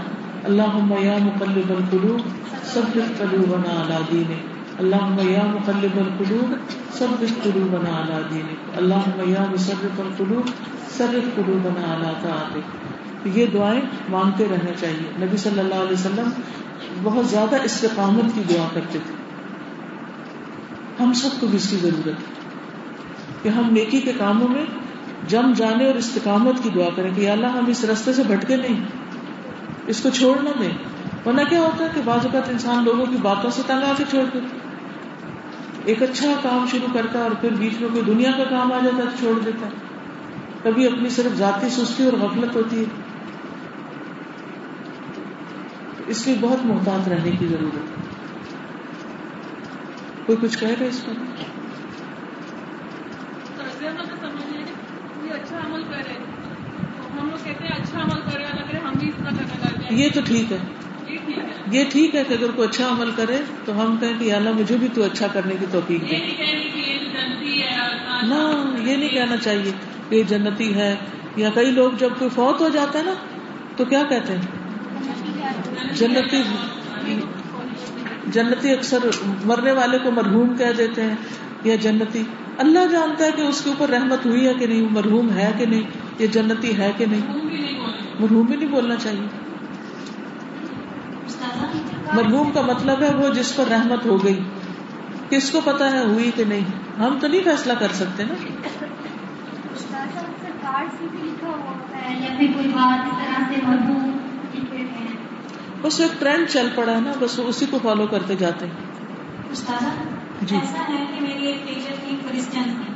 اللهم 0.45 0.93
يا 1.03 1.17
مقلب 1.21 1.69
القلوب 1.69 2.21
ثبت 2.65 3.19
قلوبنا 3.19 3.73
على 3.81 3.97
دينك 4.11 4.79
اللهم 4.79 5.29
يا 5.29 5.43
مقلب 5.53 5.97
القلوب 5.97 6.53
ثبت 6.93 7.43
قلوبنا 7.43 7.97
على 7.97 8.21
دينك 8.29 8.77
اللهم 8.77 9.33
يا 9.33 9.45
مصرف 9.51 9.99
القلوب 9.99 10.47
صرف 10.97 11.35
قلوبنا 11.35 11.93
على 11.93 12.13
طاعتك 12.21 13.27
یہ 13.37 13.45
دعائیں 13.53 13.81
مانگتے 14.09 14.45
رہنا 14.51 14.71
چاہیے۔ 14.79 15.25
نبی 15.25 15.37
صلی 15.37 15.59
اللہ 15.59 15.75
علیہ 15.75 15.93
وسلم 15.93 16.29
بہت 17.03 17.25
زیادہ 17.25 17.55
استقامت 17.63 18.35
کی 18.35 18.41
دعا 18.49 18.67
کرتے 18.73 18.99
تھے۔ 19.05 19.20
ہم 21.01 21.13
سب 21.13 21.29
کو 21.39 21.47
بھی 21.47 21.57
اس 21.57 21.69
کی 21.69 21.75
ضرورت 21.75 22.07
ہے 22.07 22.13
کہ 23.43 23.49
ہم 23.49 23.69
نیکی 23.71 24.01
کے 24.01 24.11
کاموں 24.17 24.47
میں 24.47 24.65
جم 25.27 25.51
جانے 25.55 25.87
اور 25.87 25.95
استقامت 25.95 26.63
کی 26.63 26.69
دعا 26.75 26.89
کریں 26.95 27.11
کہ 27.15 27.29
اللہ 27.29 27.47
ہم 27.47 27.65
اس 27.67 27.83
رستے 27.83 28.13
سے 28.13 28.23
بھٹکے 28.23 28.55
نہیں، 28.55 28.83
اس 29.87 30.01
کو 30.01 30.09
چھوڑ 30.09 30.43
نہ 30.43 30.49
دیں۔ 30.59 30.71
ورنہ 31.25 31.41
کیا 31.49 31.59
ہوتا 31.59 31.83
ہے 31.85 31.89
کہ 31.95 32.01
بعض 32.05 32.25
اوقات 32.25 32.49
انسان 32.49 32.83
لوگوں 32.83 33.05
کی 33.05 33.17
باتوں 33.21 33.49
سے 33.49 33.61
تنگ 33.67 33.83
آ 33.83 33.93
کے 33.97 34.03
چھوڑ 34.09 34.23
دے 34.33 34.39
ایک 35.85 36.03
اچھا 36.03 36.33
کام 36.41 36.65
شروع 36.71 36.93
کرتا 36.93 37.19
ہے 37.19 37.23
اور 37.23 37.31
پھر 37.41 37.49
بیچ 37.59 37.81
میں 37.81 37.89
کوئی 37.89 38.01
دنیا 38.07 38.31
کا 38.37 38.43
کام 38.43 38.73
آ 38.73 38.79
جاتا 38.83 38.97
ہے 38.97 39.01
تو 39.01 39.17
چھوڑ 39.19 39.39
دیتا 39.45 39.65
ہے۔ 39.65 39.71
کبھی 40.63 40.87
اپنی 40.87 41.09
صرف 41.09 41.37
ذاتی 41.37 41.69
سستی 41.69 42.05
اور 42.05 42.13
غفلت 42.13 42.55
ہوتی 42.55 42.79
ہے۔ 42.79 42.85
اس 46.07 46.27
لیے 46.27 46.35
بہت 46.41 46.65
محتاط 46.65 47.07
رہنے 47.07 47.31
کی 47.31 47.47
ضرورت 47.47 47.75
ہے۔ 47.75 48.10
کوئی 50.25 50.37
کچھ 50.41 50.57
کہے 50.57 50.73
گا 50.79 50.85
اس 50.85 51.05
پر؟ 51.05 51.13
یہ 59.89 60.09
تو 60.13 60.21
ٹھیک 60.25 60.51
ہے۔ 60.51 60.57
یہ 61.71 61.83
ٹھیک 61.89 62.15
ہے۔ 62.15 62.23
کہ 62.27 62.33
اگر 62.33 62.51
کوئی 62.55 62.67
اچھا 62.67 62.87
عمل 62.91 63.11
کرے 63.15 63.37
تو 63.65 63.81
ہم 63.81 63.97
کہیں 63.97 64.13
کہ 64.19 64.33
اللہ 64.33 64.49
مجھے 64.51 64.77
بھی 64.77 64.87
تو 64.93 65.03
اچھا 65.03 65.27
کرنے 65.27 65.55
کی 65.59 65.65
توفیق 65.71 66.01
دے۔ 66.01 66.15
نہ 68.23 68.63
یہ 68.89 68.95
نہیں 68.95 69.09
کہنا 69.09 69.37
چاہیے 69.37 69.71
کہ 70.09 70.15
یہ 70.15 70.23
جنتی 70.23 70.75
ہے۔ 70.75 70.95
یا 71.35 71.49
کئی 71.53 71.71
لوگ 71.71 71.91
جب 71.97 72.09
کوئی 72.19 72.29
فوت 72.29 72.61
ہو 72.61 72.69
جاتا 72.69 72.99
ہے 72.99 73.03
نا 73.03 73.13
تو 73.75 73.85
کیا 73.85 74.03
کہتے 74.09 74.33
ہیں؟ 74.33 74.41
جنتی 75.93 76.37
جنتی 78.31 78.73
اکثر 78.73 78.97
مرنے 79.45 79.71
والے 79.71 79.99
کو 79.99 80.11
مرحوم 80.11 80.57
کہہ 80.57 80.71
دیتے 80.77 81.01
ہیں 81.03 81.15
یا 81.63 81.75
جنتی۔ 81.75 82.23
اللہ 82.57 82.79
جانتا 82.91 83.25
ہے 83.25 83.31
کہ 83.35 83.41
اس 83.41 83.61
کے 83.61 83.69
اوپر 83.69 83.89
رحمت 83.89 84.25
ہوئی 84.25 84.47
ہے 84.47 84.53
کہ 84.53 84.67
نہیں 84.67 84.81
مرحوم 84.81 85.29
ہے 85.29 85.51
کہ 85.57 85.65
نہیں 85.65 85.81
یہ 86.19 86.27
جنتی 86.27 86.77
ہے 86.77 86.91
کہ 86.97 87.05
نہیں۔ 87.05 87.21
مرحوم 88.19 88.45
بھی 88.45 88.55
نہیں 88.55 88.69
بولنا۔ 88.69 88.95
چاہیے۔ 88.95 89.27
مرحوم 92.13 92.51
کا 92.51 92.61
مطلب 92.61 93.01
ہے 93.03 93.15
وہ 93.15 93.33
جس 93.33 93.55
پر 93.55 93.63
رحمت 93.71 94.05
ہو 94.05 94.23
گئی۔ 94.23 94.39
کس 95.29 95.51
کو 95.51 95.61
پتا 95.65 95.91
ہے 95.91 96.03
ہوئی 96.05 96.31
کہ 96.35 96.43
نہیں؟ 96.43 96.99
ہم 96.99 97.17
تو 97.21 97.27
نہیں 97.27 97.41
فیصلہ 97.43 97.73
کر 97.79 97.87
سکتے 97.93 98.23
نا۔ 98.23 98.33
بس 105.81 105.99
ایک 105.99 106.19
ٹرینڈ 106.19 106.49
چل 106.49 106.67
پڑا 106.75 106.95
ہے 106.95 106.99
نا 106.99 107.11
بس 107.19 107.39
اسی 107.45 107.65
کو 107.69 107.79
فالو 107.83 108.07
کرتے 108.07 108.35
جاتے 108.35 108.65
ہیں۔ 108.67 108.91
جی۔ 110.41 110.55
ایسا 110.55 110.79
ہے 110.89 111.05
کہ 111.13 111.21
میری 111.21 111.45
ایک 111.45 111.67
ٹیچر 111.67 111.95
تھی 112.03 112.17
کرسچن 112.23 112.63
تھی۔ 112.63 112.93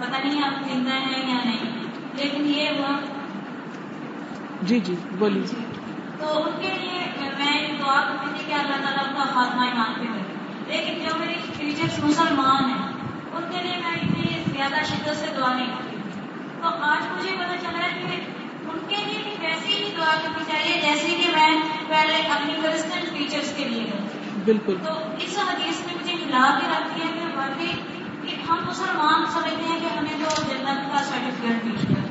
پتا 0.00 0.18
نہیں 0.24 0.42
آپ 0.44 0.68
زندہ 0.72 0.94
ہے 0.94 1.20
یا 1.20 1.40
نہیں 1.44 1.84
لیکن 2.14 2.46
یہ 2.46 2.70
جی 4.62 4.80
جی 4.80 4.94
بولیے۔ 5.18 5.42
تو 6.18 6.42
ان 6.44 6.50
کے 6.60 6.68
لیے 6.80 6.98
میں 7.38 7.68
دعا 7.80 8.00
کرتی 8.00 8.26
تھی 8.36 8.44
کہ 8.48 8.52
اللہ 8.52 8.76
تعالیٰ 8.76 9.14
کا 9.14 9.24
خاتمہ 9.34 9.62
مانگتے 9.74 10.06
ہوئے 10.08 10.22
لیکن 10.66 11.04
جو 11.04 11.18
میری 11.18 11.34
ٹیچرس 11.58 12.04
مسلمان 12.04 12.64
ہیں 12.64 12.92
ان 13.32 13.42
کے 13.50 13.62
لیے 13.62 13.76
میں 13.84 13.94
اتنی 13.94 14.42
زیادہ 14.56 14.84
شدت 14.84 15.16
سے 15.16 15.26
دعا 15.36 15.54
نہیں 15.54 15.66
کرتی۔ 15.66 15.96
تو 16.62 16.68
آج 16.68 17.18
مجھے 17.18 17.36
پتا 17.38 17.56
چلا 17.60 17.78
ہے 17.78 18.00
کہ 18.00 18.41
ان 18.72 18.78
کے 18.88 18.96
لیے 18.96 19.18
بھی 19.24 19.46
ویسی 19.46 19.72
ہی 19.72 19.90
دعا 19.96 20.14
کرنی 20.22 20.44
چاہیے 20.52 20.80
جیسے 20.80 21.06
کہ 21.08 21.30
میں 21.32 21.62
پہلے 21.88 22.14
اپنی 22.14 22.52
کرسچن 22.62 23.04
ٹیچرس 23.18 23.52
کے 23.56 23.64
لیے 23.64 23.84
بالکل۔ 24.44 24.76
تو 24.84 24.92
اس 25.18 25.38
حدیث 25.38 25.86
نے 25.86 25.92
مجھے 26.02 26.12
ہلا 26.12 26.58
کے 26.60 26.66
رکھ 26.70 26.88
دیا 26.94 27.06
کہ 27.14 27.36
واقعی 27.36 27.72
ہم 28.48 28.58
مسلمان 28.66 29.24
سمجھتے 29.32 29.64
ہیں 29.68 29.80
کہ 29.80 29.98
ہمیں 29.98 30.14
تو 30.18 30.42
جنت 30.42 30.92
کا 30.92 31.02
سرٹیفکیٹ 31.04 31.64
مل 31.64 31.76
گیا۔ 31.88 32.02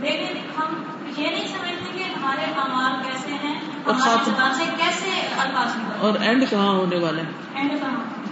لیکن 0.00 0.38
ہم 0.56 0.74
یہ 1.16 1.28
نہیں 1.28 1.48
سمجھتے 1.48 1.98
کہ 1.98 2.02
ہمارے 2.02 2.44
اعمال 2.56 3.02
کیسے 3.02 3.30
ہیں 3.44 3.54
ہماری 3.86 4.30
زبان 4.30 4.54
سے 4.54 4.64
کیسے 4.76 5.10
الفاظ 5.38 5.78
اور 6.00 6.12
اینڈ 6.20 6.44
کہاں 6.50 6.72
ہونے 6.72 6.96
والا 6.96 7.22
ہے 7.22 7.28
اینڈ 7.54 7.70
کہاں 7.80 8.25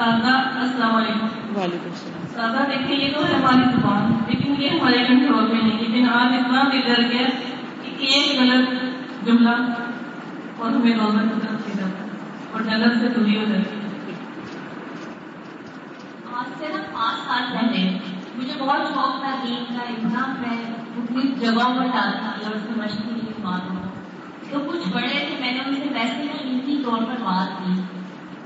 السلام 0.00 0.94
علیکم۔ 0.96 1.26
وعلیکم 1.56 1.90
السلام۔ 1.90 2.26
سادہ 2.34 2.68
دیکھیں 2.68 3.06
یہ 3.06 3.12
تو 3.14 3.26
ہے 3.26 3.34
ہماری 3.34 3.70
زبان 3.72 4.12
لیکن 4.28 4.62
یہ 4.62 4.68
ہمارے 4.68 4.98
کنٹرول 5.08 5.52
میں 5.52 5.62
نہیں 5.62 5.78
لیکن 5.78 6.08
آج 6.08 6.32
اتنا 6.38 6.62
دل 6.72 6.80
ڈر 6.80 7.02
گیا 7.02 7.26
کہ 7.82 8.04
ایک 8.04 8.40
غلط 8.40 8.68
جملہ 9.26 9.48
اور 10.58 10.70
ہمیں 10.70 10.96
روزہ 10.96 11.18
کی 11.18 11.40
طرف 11.40 11.60
سے 11.64 11.72
جاتا 11.76 12.04
ہے 12.04 12.08
اور 12.52 12.60
جنت 12.60 13.00
سے 13.00 13.08
دوری 13.08 13.36
ہو 13.36 13.44
جاتی 13.44 13.76
ہے 13.76 13.88
آج 16.32 16.58
سے 16.58 16.64
نا 16.68 16.82
پانچ 16.92 17.28
سال 17.28 17.42
پہلے 17.52 17.98
مجھے 18.36 18.52
بہت 18.58 18.80
شوق 18.94 19.20
تھا 19.20 19.34
دین 19.48 19.64
کا 19.68 19.82
اتنا 19.82 20.34
میں 20.38 20.56
مختلف 20.96 21.40
جگہوں 21.40 21.74
پر 21.76 21.84
ڈالتی 21.84 22.28
تھی 22.34 22.46
اور 22.46 22.54
سمجھتی 22.54 23.32
تو 24.50 24.58
کچھ 24.68 24.88
بڑے 24.92 25.08
تھے 25.08 25.36
میں 25.40 25.52
نے 25.52 25.58
ان 25.66 25.74
سے 25.74 25.88
ویسے 25.94 26.22
ہی 26.66 26.82
طور 26.84 26.98
پر 26.98 27.22
بات 27.22 27.58
کی۔ 27.58 27.97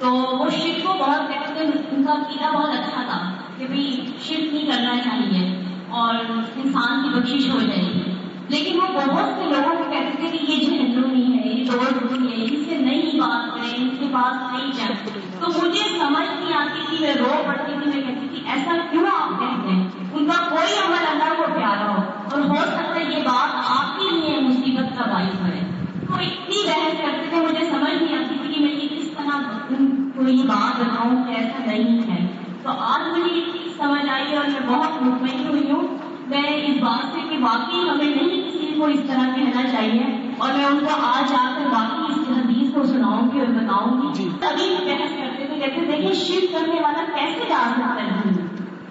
تو 0.03 0.11
وہ 0.11 0.51
شرک 0.51 0.87
کو 0.87 0.93
بہت 0.99 1.29
کہتے 1.33 1.53
تھے 1.55 1.81
ان 1.91 2.05
کا 2.05 2.13
عقیدہ 2.13 2.57
بہت 2.57 2.69
اچھا 2.69 3.03
تھا 3.09 3.19
کہ 3.59 3.67
بھائی 3.67 4.07
شرک 4.23 4.55
نہیں 4.55 4.67
کرنا 4.67 4.97
چاہیے 5.05 5.43
اور 5.89 6.15
انسان 6.57 7.03
کی 7.03 7.09
بخشش 7.09 7.49
ہو 7.51 7.59
جائے 7.61 7.83
گی۔ 7.83 8.13
لیکن 8.49 8.81
وہ 8.81 8.87
بہت 8.95 9.29
سے 9.37 9.45
لوگوں 9.45 9.77
کو 9.79 9.85
کہتے 9.91 10.17
تھے 10.21 10.39
کہ 10.39 10.53
یہ 10.53 10.61
جہنم 10.61 11.11
نہیں 11.13 11.39
ہے، 11.39 11.53
یہ 11.53 11.65
دور 11.65 11.87
ہے 12.23 12.45
اس 12.45 12.67
سے 12.69 12.79
نہیں 12.79 13.21
بات 13.21 13.55
کریں، 13.55 13.83
ان 13.83 13.89
کے 14.01 14.07
پاس 14.13 14.53
نہیں 14.53 14.71
جائیں 14.77 15.21
تو 15.41 15.47
مجھے 15.49 15.85
سمجھ 15.99 16.27
نہیں 16.41 16.57
آتی 16.57 16.83
تھی، 16.89 16.97
میں 17.01 17.15
رو 17.15 17.43
پڑتی 17.47 17.73
تھی، 17.83 17.91
میں 17.91 18.03
کہتی 18.03 18.29
تھی، 18.31 18.43
ایسا 18.47 18.77
کیوں 18.91 19.07
آپ 19.07 19.39
کہتے 19.41 19.75
ہیں 19.75 19.89
ان 20.13 20.27
کا 20.27 20.49
کوئی 20.49 20.73
عمل 20.87 21.07
اللہ 21.11 21.35
کو 21.37 21.53
پیارا 21.55 21.89
ہو 21.89 22.03
اور 22.33 22.41
ہو 22.41 22.57
سکتا 22.57 22.95
ہے 22.97 23.05
یہ 23.05 23.23
بات 23.23 23.71
آپ 23.71 23.99
کے 24.01 24.17
لیے 24.17 24.39
مصیبت 24.41 24.99
کا 24.99 25.11
باعث 25.11 25.41
بنے 25.43 25.61
تو 26.07 26.15
اتنی 26.15 26.57
بحث 26.67 27.01
کرتے 27.03 27.29
تھے 27.31 27.37
مجھے 27.37 27.65
سمجھ 27.71 28.03
نہیں 28.03 28.17
آتی 28.19 28.35
تھی 28.43 28.53
کہ 28.55 28.61
میں 28.61 28.73
یہ 28.73 28.89
کس 28.89 29.09
طرح 29.17 29.37
ان 29.71 30.11
کو 30.17 30.29
یہ 30.29 30.43
بات 30.43 30.81
بتاؤں 30.81 31.25
کہ 31.25 31.33
ایسا 31.35 31.65
نہیں 31.67 32.11
ہے 32.11 32.27
تو 32.63 32.71
آج 32.71 33.19
مجھے 33.19 33.35
یہ 33.35 33.53
چیز 33.53 33.77
سمجھ 33.77 34.09
آئی 34.11 34.37
اور 34.37 34.51
میں 34.51 34.67
بہت 34.67 35.03
مطمئن 35.03 35.47
ہوئی 35.49 35.71
ہوں 35.71 35.87
میں 36.27 36.43
اس 36.43 36.83
بات 37.13 37.31
سے 37.31 37.37
کہ 37.37 37.43
واقعی 37.43 37.91
ہمیں 37.91 38.17
نہیں 38.17 38.49
کسی 38.49 38.75
کو 38.79 38.85
اس 38.85 39.01
طرح 39.07 39.35
کہنا 39.35 39.63
چاہیے 39.73 40.33
اور 40.39 40.55
میں 40.57 40.65
ان 40.65 40.79
کو 40.81 40.95
آج 41.03 41.33
آ 41.33 41.55
کر 41.59 41.67
واقعی 41.67 42.21
اس 42.21 42.29
حدیث 42.29 42.75
کو 42.75 42.87
سناؤں 42.87 43.31
گی 43.35 43.39
اور 43.39 43.47
بتاؤں 43.47 44.03
گی۔ 44.03 44.09
جی۔ 44.15 44.29
ابھی 44.43 44.75
بحث 44.85 45.11
کرتے 45.11 45.47
تھے 45.47 45.59
کہتے 45.59 45.87
دیکھیں 45.87 46.13
شرک 46.13 46.53
کرنے 46.53 46.81
والا 46.81 47.05
کیسے 47.15 47.45
جا 47.49 47.75
سکتا 47.77 48.05
ہے؟ 48.05 48.31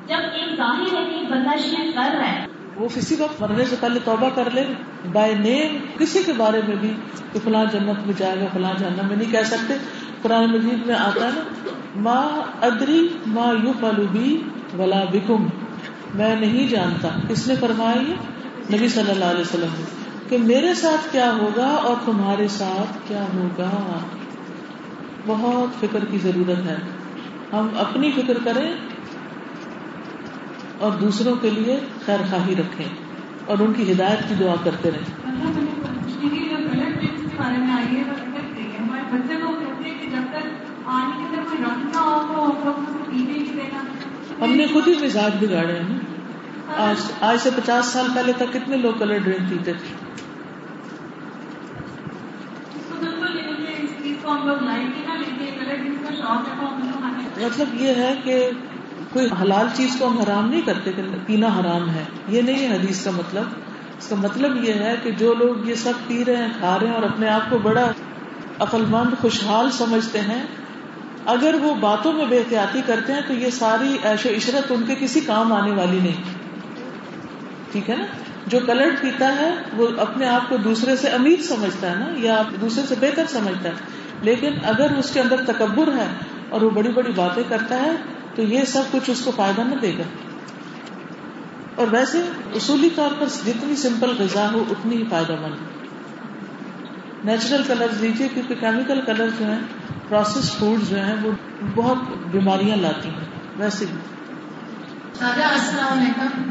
جب 0.07 0.17
ایک 0.33 0.57
ظاہر 0.57 0.99
ہے 0.99 1.05
کہ 1.09 1.15
ایک 1.15 1.31
بندہ 1.31 1.57
شرک 1.57 1.95
کر 1.95 2.15
رہا 2.17 2.31
ہے۔ 2.31 2.45
وہ 2.75 2.87
کسی 2.95 3.15
وقت 3.19 3.41
مرنے 3.41 3.65
سے 3.65 3.75
پہلے 3.79 3.99
توبہ 4.05 4.29
کر 4.35 4.49
لے 4.53 4.63
بائی 5.11 5.35
نیم 5.35 5.77
کسی 5.97 6.23
کے 6.25 6.33
بارے 6.33 6.61
میں 6.67 6.75
بھی 6.75 6.93
کہ 7.33 7.39
فلاں 7.43 7.65
جنت 7.65 8.05
میں 8.05 8.13
جائے 8.17 8.39
گا 8.39 8.45
فلاں 8.53 8.73
جنت 8.79 9.03
میں 9.03 9.15
نہیں 9.15 9.31
کہہ 9.31 9.43
سکتے۔ 9.43 9.73
قرآن 10.21 10.51
مجید 10.51 10.85
میں 10.85 10.95
آتا 10.95 11.25
ہے 11.25 11.31
نا 11.35 11.69
ماں 11.95 12.41
ادری 12.61 13.07
ماں 13.27 13.53
یو 13.63 13.71
فلوبی 13.79 14.41
ولا 14.77 15.03
بکم 15.13 15.47
میں 16.13 16.35
نہیں 16.35 16.67
جانتا۔ 16.67 17.09
کس 17.27 17.47
نے 17.47 17.55
فرمایا 17.55 18.01
یہ 18.01 18.75
نبی 18.75 18.87
صلی 18.87 19.11
اللہ 19.11 19.25
علیہ 19.25 19.41
وسلم، 19.41 19.83
کہ 20.29 20.37
میرے 20.37 20.73
ساتھ 20.73 21.11
کیا 21.11 21.31
ہوگا 21.33 21.67
اور 21.67 21.95
تمہارے 22.05 22.47
ساتھ 22.47 22.97
کیا 23.07 23.25
ہوگا؟ 23.33 23.69
بہت 25.25 25.79
فکر 25.79 26.05
کی 26.05 26.17
ضرورت 26.17 26.65
ہے۔ 26.67 26.77
ہم 27.53 27.67
اپنی 27.79 28.11
فکر 28.11 28.37
کریں 28.43 28.73
اور 30.79 30.91
دوسروں 30.91 31.35
کے 31.35 31.49
لیے 31.49 31.79
خیر 32.05 32.19
خواہی 32.29 32.55
رکھیں 32.55 32.85
اور 33.45 33.57
ان 33.59 33.73
کی 33.73 33.91
ہدایت 33.91 34.29
کی 34.29 34.35
دعا 34.35 34.55
کرتے 34.63 34.91
رہیں۔ 34.91 35.31
بارے 37.37 37.57
میں 37.57 37.73
آئی 37.73 38.03
ہمارے 38.79 39.01
بچے 39.11 39.33
لوگ 39.33 39.51
کہتے 39.59 39.89
ہیں 39.89 39.99
کہ 40.01 40.09
جب 40.09 40.23
تک 40.31 40.45
آنے 40.85 41.11
کے 41.17 41.23
اندر 41.23 41.49
کوئی 41.49 41.63
رنگ 41.63 41.89
نہ 41.93 41.97
ہو، 41.97 42.27
تو 42.27 42.43
ہم 42.43 42.85
لوگ 42.87 43.09
پینے 43.11 43.23
نہیں 43.23 43.53
دینا۔ 43.55 44.00
ہم 44.41 44.51
نے 44.51 44.67
خود 44.67 44.87
ہی 44.87 44.93
مزاج 45.05 45.45
بگاڑے 45.45 45.73
ہیں 45.73 45.83
نا۔ 45.89 45.97
آج 46.77 47.11
آج 47.21 47.37
سے 47.39 47.49
پچاس 47.55 47.85
سال 47.85 48.07
پہلے 48.15 48.33
تک 48.33 48.53
کتنے 48.53 48.77
لوگ 48.77 48.93
کلر 48.99 49.17
ڈرنک 49.17 49.49
پیتے 49.49 49.73
تھے؟ 49.73 50.11
مطلب 57.45 57.67
یہ 57.73 57.95
ہے 57.95 58.15
کہ 58.23 58.49
کوئی 59.13 59.27
حلال 59.41 59.67
چیز 59.73 59.95
کو 59.99 60.07
ہم 60.07 60.17
حرام 60.17 60.49
نہیں 60.49 60.61
کرتے 60.61 60.91
کہ 60.91 61.01
پینا 61.25 61.47
حرام 61.47 61.89
ہے۔ 61.89 62.03
یہ 62.27 62.41
نہیں 62.41 62.69
ہے 62.69 62.75
حدیث 62.75 63.03
کا 63.03 63.11
مطلب۔ 63.11 63.43
اس 63.97 64.07
کا 64.07 64.15
مطلب 64.15 64.63
یہ 64.63 64.73
ہے 64.73 64.95
کہ 65.03 65.11
جو 65.11 65.33
لوگ 65.33 65.67
یہ 65.67 65.75
سب 65.75 65.93
پی 66.07 66.25
رہے 66.25 66.35
ہیں، 66.35 66.53
کھا 66.59 66.79
رہے 66.79 66.87
ہیں 66.87 66.93
اور 66.93 67.03
اپنے 67.03 67.29
آپ 67.29 67.49
کو 67.49 67.57
بڑا 67.57 67.91
عقل 68.59 68.85
مند 68.89 69.21
خوشحال 69.21 69.71
سمجھتے 69.71 70.21
ہیں 70.21 70.43
اگر 71.25 71.55
وہ 71.61 71.75
باتوں 71.75 72.13
میں 72.13 72.25
بے 72.25 72.37
احتیاطی 72.37 72.81
کرتے 72.85 73.13
ہیں 73.13 73.21
تو 73.27 73.33
یہ 73.33 73.49
ساری 73.49 73.97
عیش 74.03 74.25
و 74.25 74.29
عشرت 74.29 74.71
ان 74.71 74.83
کے 74.87 74.95
کسی 74.99 75.19
کام 75.19 75.53
آنے 75.53 75.71
والی 75.71 75.99
نہیں۔ 75.99 76.23
ٹھیک 77.71 77.89
ہے 77.89 77.95
نا؟ 77.95 78.05
جو 78.47 78.59
کلر 78.65 78.89
پیتا 79.01 79.35
ہے، 79.35 79.55
وہ 79.77 79.87
اپنے 79.97 80.27
آپ 80.27 80.49
کو 80.49 80.57
دوسرے 80.57 80.95
سے 80.95 81.07
امیر 81.07 81.41
سمجھتا 81.41 81.91
ہے 81.91 81.95
نا، 81.95 82.05
یا 82.17 82.41
دوسرے 82.61 82.83
سے 82.87 82.95
بہتر 82.99 83.23
سمجھتا 83.29 83.69
ہے۔ 83.69 83.73
لیکن 84.21 84.53
اگر 84.63 84.91
اس 84.97 85.11
کے 85.11 85.19
اندر 85.19 85.35
تکبر 85.47 85.87
ہے 85.87 86.07
اور 86.49 86.61
وہ 86.61 86.69
بڑی 86.69 86.89
بڑی 86.89 87.11
باتیں 87.15 87.43
کرتا 87.49 87.81
ہے، 87.81 87.91
تو 88.35 88.41
یہ 88.41 88.65
سب 88.65 88.81
کچھ 88.91 89.09
اس 89.09 89.21
کو 89.25 89.31
فائدہ 89.35 89.61
نہ 89.61 89.75
دے 89.75 89.93
گا۔ 89.97 90.03
اور 91.75 91.87
ویسے 91.91 92.21
اصولی 92.55 92.89
طور 92.95 93.09
پر 93.19 93.25
جتنی 93.45 93.75
سمپل 93.75 94.09
غذا 94.19 94.51
ہو، 94.53 94.63
اتنی 94.69 94.97
ہی 94.97 95.03
فائدہ 95.09 95.35
مند۔ 95.41 95.55
نیچرل 97.25 97.61
کلر 97.67 97.87
لیجیے 97.99 98.27
کیونکہ 98.33 98.55
کیمیکل 98.55 99.01
کلر 99.05 99.27
جو 99.39 99.45
ہیں 99.45 99.59
پروسیس 100.11 100.57
فوڈ 100.57 100.89
جو 100.89 101.05
ہیں 101.05 101.15
وہ 101.21 101.31
بہت 101.75 101.97
بیماریاں 102.31 102.77
لاتی 102.77 103.09
ہیں 103.09 103.25
ویسے 103.57 103.85
بھی۔ 103.85 103.97
السلام 105.19 105.99
علیکم۔ 105.99 106.49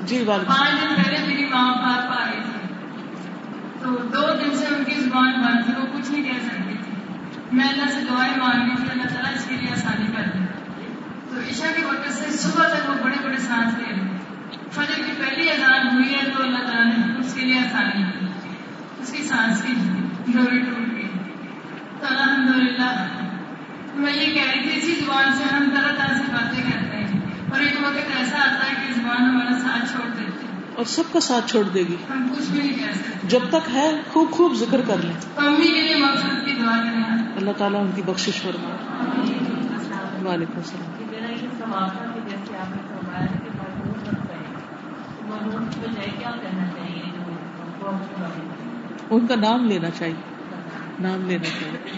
جی 0.00 0.22
والد 0.22 0.46
پانچ 0.46 0.70
دن 0.70 1.02
پہلے 1.02 1.18
میری 1.26 1.44
ماں 1.44 1.74
بات 1.74 2.08
پا 2.08 2.24
رہی 2.26 2.40
تھی۔ 2.40 2.74
تو 3.80 3.90
دو 3.90 4.44
دن 4.44 4.56
سے 4.56 4.64
ان 4.66 4.84
کی 4.84 4.94
زبان 4.94 5.32
بند 5.40 5.64
تھی 5.64 5.72
وہ 5.80 5.86
کچھ 5.92 6.12
نہیں 6.12 6.22
کہہ 6.22 6.48
سکتی 6.48 6.74
تھی۔ 6.84 6.92
میں 7.52 7.68
اللہ 7.68 7.90
سے 7.90 8.00
دعائیں 8.10 8.36
مانگی 8.36 8.76
تھی 8.76 8.90
اللہ 8.90 9.08
تعالیٰ 9.14 9.34
اس 9.34 9.44
کے 9.44 9.56
لیے 9.56 9.72
آسانی 9.72 10.06
کر 10.16 10.22
دے 10.22 10.44
تو 11.30 11.40
عشا 11.50 11.72
کے 11.76 11.86
وقت 11.86 12.12
سے 12.12 12.30
صبح 12.30 12.68
تک 12.68 12.90
وہ 12.90 12.94
بڑے 13.04 13.16
بڑے 13.24 13.38
سانس 13.38 13.78
لے 13.78 13.84
رہے 13.90 14.16
فجر 14.70 15.02
کی 15.06 15.12
پہلی 15.18 15.50
اذان 15.50 15.88
ہوئی 15.94 16.14
ہے 16.14 16.30
تو 16.36 16.42
اللہ 16.42 16.58
تعالیٰ 16.58 16.84
نے 16.84 17.18
اس 17.18 17.34
کے 17.34 17.40
لیے 17.40 17.58
آسانی 17.58 18.02
کی۔ 18.02 18.26
اس 18.98 19.12
کی 19.12 19.22
سانس 19.22 19.62
کی۔ 19.62 19.72
ڈوری 20.28 20.58
ٹوٹ 20.58 20.83
الحمد 22.10 22.56
للہ 22.56 23.06
میں 23.94 24.12
یہ 24.12 24.34
کہہ 24.34 24.50
رہی 24.54 24.62
تھی 24.62 24.78
اسی 24.78 24.94
زبان 24.94 25.32
سے 25.32 25.54
ہم 25.54 25.68
طرح 25.74 25.92
طرح 25.94 26.14
سے 26.14 26.22
باتیں 26.32 26.62
کرتے 26.62 26.96
ہیں۔ 26.96 27.20
اور 27.52 27.60
ایک 27.60 27.74
وقت 27.82 28.16
ایسا 28.16 28.38
آتا 28.38 28.68
ہے 28.68 28.86
کہ 28.86 28.92
زبان 28.94 29.22
ہمارا 29.22 29.58
ساتھ 29.58 29.92
چھوڑ 29.92 30.10
دیتی 30.18 30.46
اور 30.74 30.84
سب 30.84 31.02
کا 31.12 31.20
ساتھ 31.20 31.50
چھوڑ 31.50 31.64
دے 31.64 31.80
گی۔ 31.80 31.96
ہم 32.10 32.28
کچھ 32.28 32.50
بھی 32.50 32.58
نہیں 32.58 32.78
کہہ 32.78 32.92
سکتے۔ 32.94 33.28
جب 33.28 33.38
تک 33.48 33.68
ہے 33.72 34.00
خوب 34.12 34.30
خوب 34.30 34.54
ذکر 34.54 34.80
کر 34.86 34.96
لیں۔ 34.96 35.12
امی 35.36 35.68
کے 35.68 35.82
لیے 35.82 35.96
مقصد 35.96 36.44
کی 36.44 36.52
دعا 36.52 36.76
کریں۔ 36.76 37.36
اللہ 37.36 37.50
تعالیٰ 37.58 37.80
ان 37.80 37.90
کی 37.94 38.02
بخشش 38.02 38.42
فرمائے۔ 38.42 38.76
وعلیکم 40.24 40.56
السلام۔ 40.56 40.92
کہ 40.98 41.04
میرا 41.10 41.30
یہ 41.30 41.48
سوال 41.58 41.90
تھا 41.90 42.04
کہ 42.14 42.20
جیسے 42.30 42.56
آپ 42.56 42.70
نے 42.70 42.82
فرمایا 42.88 43.26
کہ 43.26 43.44
کی 45.74 45.80
بجائے 45.80 46.10
کیا 46.18 46.30
کہنا 46.30 46.66
چاہیے؟ 46.66 47.02
ان 49.10 49.26
کا 49.26 49.34
نام 49.34 49.64
لینا 49.64 49.90
چاہیے۔ 49.90 50.33
نام 51.00 51.26
لینا 51.26 51.44
چاہیے 51.44 51.94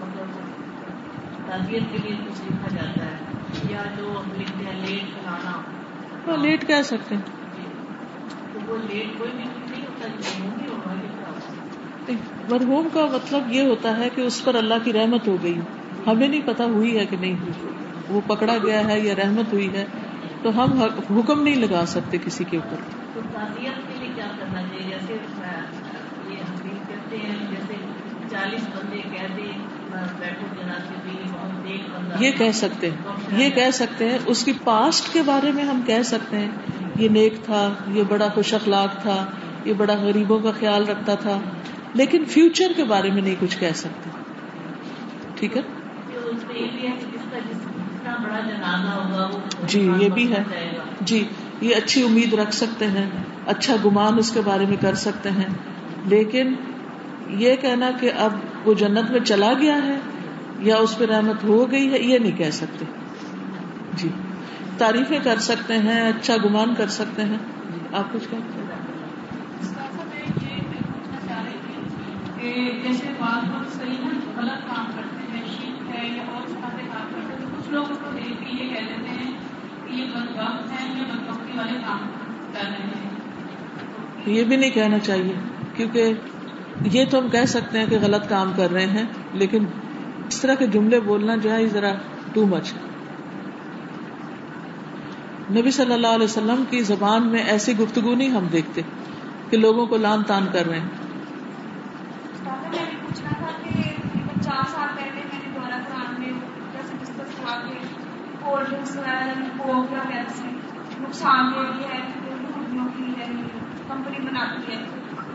مطلب 0.00 0.26
تعزیت 1.46 1.82
کے 1.92 1.98
لیے 1.98 2.16
کچھ 2.28 2.40
لکھا 2.44 2.68
جاتا 2.68 3.04
ہے 3.04 3.16
یا 3.70 3.82
جو 3.96 4.22
ہم 4.24 4.40
لکھتے 4.40 4.64
ہیں 4.64 4.86
لیٹ 4.86 5.00
کھلانا 5.00 5.52
ہاں 6.26 6.36
لیٹ 6.36 6.66
کہہ 6.66 6.82
سکتے 6.84 7.14
ہیں۔ 7.14 7.22
تو 8.52 8.58
وہ 8.66 8.76
لیٹ 8.90 9.18
کوئی 9.18 9.30
نہیں 9.34 9.82
ہوتا 9.82 10.06
ہے۔ 12.08 12.14
مرحوم 12.50 12.88
کا 12.92 13.06
مطلب 13.06 13.42
یہ 13.46 13.62
ہوتا 13.62 13.96
ہے 13.96 14.08
کہ 14.14 14.20
اس 14.20 14.44
پر 14.44 14.54
اللہ 14.54 14.74
کی 14.84 14.92
رحمت 14.92 15.28
ہو 15.28 15.36
گئی۔ 15.42 15.60
ہمیں 16.06 16.28
نہیں 16.28 16.40
پتا 16.46 16.64
ہوئی 16.64 16.98
ہے 16.98 17.06
کہ 17.06 17.16
نہیں 17.16 17.36
ہوئی۔ 17.40 17.52
وہ 18.08 18.20
پکڑا 18.26 18.58
گیا 18.62 18.88
ہے 18.88 19.00
یا 19.00 19.14
رحمت 19.14 19.52
ہوئی 19.52 19.72
ہے 19.74 19.84
تو 20.42 20.64
ہم 20.64 20.78
حکم 21.18 21.42
نہیں 21.42 21.56
لگا 21.56 21.86
سکتے 21.86 22.18
کسی 22.24 22.44
کے 22.44 22.56
اوپر۔ 22.56 22.76
جیسے 24.88 25.12
یہ 26.28 26.36
ہم 26.36 26.68
کہتے 26.88 27.16
ہیں 27.16 27.36
جیسے 27.50 27.74
چالیس 28.30 28.62
بندے 28.62 29.00
بیٹھو 30.18 30.46
جناب 30.56 31.06
بہت 31.06 31.90
بندہ 31.90 32.22
یہ 32.24 32.30
کہہ 32.30 32.50
سکتے 32.54 32.90
ہیں 32.90 33.40
یہ 33.42 33.50
کہہ 33.50 33.70
سکتے 33.72 34.10
ہیں 34.10 34.18
اس 34.26 34.44
کی 34.44 34.52
پاسٹ 34.64 35.12
کے 35.12 35.22
بارے 35.22 35.52
میں 35.52 35.64
ہم 35.64 35.80
کہہ 35.86 36.02
سکتے 36.02 36.36
ہیں 36.36 36.50
یہ 36.96 37.08
نیک 37.08 37.34
تھا 37.44 37.74
یہ 37.88 38.02
بڑا 38.08 38.28
خوش 38.34 38.54
اخلاق 38.54 39.02
تھا 39.02 39.26
یہ 39.64 39.72
بڑا 39.72 39.94
غریبوں 39.94 40.38
کا 40.38 40.50
خیال 40.60 40.88
رکھتا 40.88 41.14
تھا 41.14 41.38
لیکن 41.94 42.24
فیوچر 42.24 42.72
کے 42.76 42.84
بارے 42.84 43.10
میں 43.10 43.22
نہیں 43.22 43.34
کچھ 43.40 43.58
کہہ 43.58 43.72
سکتے۔ 43.74 44.10
ٹھیک 45.34 45.56
ہے؟ 45.56 45.62
جی 49.66 49.90
یہ 49.98 50.08
بھی 50.08 50.32
ہے۔ 50.32 50.42
جی 51.00 51.24
یہ 51.60 51.74
اچھی 51.74 52.02
امید 52.02 52.34
رکھ 52.34 52.54
سکتے 52.54 52.86
ہیں۔ 52.86 53.06
اچھا 53.46 53.76
گمان 53.84 54.18
اس 54.18 54.30
کے 54.30 54.40
بارے 54.44 54.66
میں 54.66 54.76
کر 54.80 54.94
سکتے 54.94 55.30
ہیں۔ 55.30 55.54
لیکن 56.04 56.54
یہ 57.28 57.56
کہنا 57.56 57.90
کہ 58.00 58.10
اب 58.18 58.32
وہ 58.64 58.74
جنت 58.74 59.10
میں 59.10 59.20
چلا 59.20 59.52
گیا 59.60 59.76
ہے 59.82 59.98
یا 60.58 60.76
اس 60.76 60.98
پہ 60.98 61.04
رحمت 61.04 61.44
ہو 61.44 61.70
گئی 61.70 61.92
ہے، 61.92 61.98
یہ 61.98 62.18
نہیں 62.18 62.38
کہہ 62.38 62.50
سکتے۔ 62.50 62.84
جی۔ 63.94 64.08
تعریفیں 64.78 65.18
کر 65.22 65.38
سکتے 65.38 65.78
ہیں 65.78 66.00
اچھا 66.02 66.34
گمان 66.44 66.74
کر 66.74 66.86
سکتے 66.86 67.22
ہیں۔ 67.22 67.38
آپ 67.92 68.12
کچھ 68.12 68.28
کہتے 68.30 68.60
ہیں؟ 68.60 68.82
جیسے 72.82 73.06
بعض 73.20 73.44
لوگ 73.44 73.78
صحیح 73.78 73.96
نا 74.00 74.40
غلط 74.40 74.74
کام 74.74 74.84
کرتے 74.96 75.38
ہیں 75.38 75.44
شیت 75.46 75.94
ہے 75.94 76.06
یا 76.06 76.22
اور 76.32 76.48
سارے 76.48 76.82
کام 76.92 77.06
کرتے 77.10 77.34
ہیں، 77.34 77.40
تو 77.40 77.56
کچھ 77.58 77.70
لوگ 77.70 77.90
اس 77.90 77.98
کو 77.98 78.10
دیکھ 78.16 78.28
کے 78.28 78.64
یہ 78.64 78.68
کہہ 78.68 78.80
دیتے 78.80 79.10
ہیں 79.10 79.32
کہ 79.86 79.94
یہ 79.94 80.04
بد 80.14 80.36
وقت 80.36 80.72
ہے 80.72 80.98
یہ 80.98 81.04
بد 81.12 81.28
والے 81.56 81.78
کام 81.86 81.98
کر 82.52 82.64
رہے 82.68 82.76
ہیں۔ 82.76 83.21
یہ 84.26 84.44
بھی 84.44 84.56
نہیں 84.56 84.70
کہنا 84.70 84.98
چاہیے، 84.98 85.34
کیونکہ 85.76 86.12
یہ 86.84 87.04
تو 87.10 87.18
ہم 87.18 87.28
کہہ 87.28 87.44
سکتے 87.44 87.78
ہیں 87.78 87.86
کہ 87.86 87.98
غلط 88.02 88.28
کام 88.28 88.52
کر 88.56 88.70
رہے 88.70 88.86
ہیں، 88.86 89.04
لیکن 89.32 89.64
اس 90.28 90.40
طرح 90.40 90.54
کے 90.54 90.66
جملے 90.66 91.00
بولنا 91.00 91.36
جو 91.36 91.52
ہے 91.52 91.66
ذرا 91.66 91.92
ٹو 92.32 92.46
مچ 92.46 92.74
ہے۔ 92.74 92.78
نبی 95.60 95.70
صلی 95.70 95.92
اللہ 95.92 96.06
علیہ 96.06 96.24
وسلم 96.24 96.64
کی 96.70 96.82
زبان 96.82 97.26
میں 97.26 97.42
ایسی 97.42 97.78
گفتگو 97.78 98.14
نہیں 98.14 98.28
ہم 98.28 98.46
دیکھتے 98.52 98.82
کہ 99.50 99.56
لوگوں 99.56 99.86
کو 99.86 99.96
لان 99.96 100.22
تان 100.22 100.46
کر 100.52 100.66
رہے 100.66 100.80
ہیں۔ 100.80 100.88
نقصان 111.00 111.52
رہی 111.54 111.84
ہے۔ 111.84 113.51
کمپنی 113.92 114.18
بناتی 114.18 114.72
ہے۔ 114.72 114.78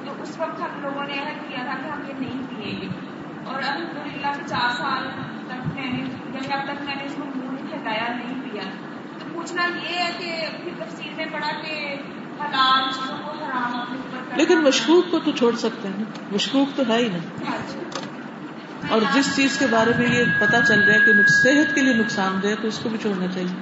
تو 0.05 0.13
اس 0.21 0.37
وقت 0.39 0.61
ہم 0.61 0.81
لوگوں 0.81 1.03
نے 1.03 1.13
عہد 1.13 1.49
کیا 1.49 1.63
تھا 1.63 1.75
کہ 1.83 1.89
ہم 1.89 2.01
یہ 2.07 2.13
نہیں 2.19 2.43
پیئیں 2.49 2.81
گے۔ 2.81 2.87
اور 3.45 3.55
الحمد 3.55 4.07
للہ 4.07 4.31
کہ 4.37 4.47
چار 4.47 4.69
سال 4.77 5.07
تک 5.47 5.67
میں 5.75 5.91
نے 5.91 5.99
یعنی 6.33 6.53
اب 6.53 6.63
تک 6.63 6.81
میں 6.83 6.95
نے 6.95 7.03
اس 7.03 7.15
کو 7.17 7.25
منہ 7.25 7.51
نہیں 7.51 7.73
ہٹایا 7.73 8.07
نہیں 8.13 8.41
پیا۔ 8.43 8.63
تو 9.19 9.25
پوچھنا 9.33 9.65
یہ 9.83 9.97
ہے 9.97 10.11
کہ 10.17 10.31
پھر 10.63 10.83
تفصیل 10.85 11.13
میں 11.15 11.25
پڑا 11.31 11.51
کہ 11.61 11.75
حلال 12.41 12.89
چیزوں 12.93 13.17
کو 13.25 13.31
حرام 13.43 13.75
اپنے 13.75 14.17
اوپر 14.17 14.37
لیکن 14.37 14.63
مشکوک 14.63 15.11
کو 15.11 15.19
تو 15.19 15.31
چھوڑ 15.31 15.55
سکتے 15.57 15.87
ہیں۔ 15.87 15.95
نا 15.97 16.27
مشکوک 16.31 16.75
تو 16.75 16.83
ہے 16.89 16.97
ہی 16.97 17.07
نا 17.09 17.49
ہاں 17.49 17.57
جی۔ 17.67 17.79
اور 18.89 19.01
جس 19.13 19.35
چیز 19.35 19.57
کے 19.57 19.67
بارے 19.67 19.91
میں 19.97 20.07
یہ 20.09 20.23
پتا 20.39 20.61
چل 20.61 20.83
رہا 20.83 20.93
ہے 20.93 20.99
کہ 21.05 21.31
صحت 21.33 21.75
کے 21.75 21.81
لیے 21.81 21.93
نقصان 21.93 22.39
دہ 22.43 22.47
ہے 22.47 22.55
تو 22.55 22.67
اس 22.67 22.79
کو 22.79 22.89
بھی 22.89 22.97
چھوڑنا 22.97 23.27
چاہیے 23.27 23.55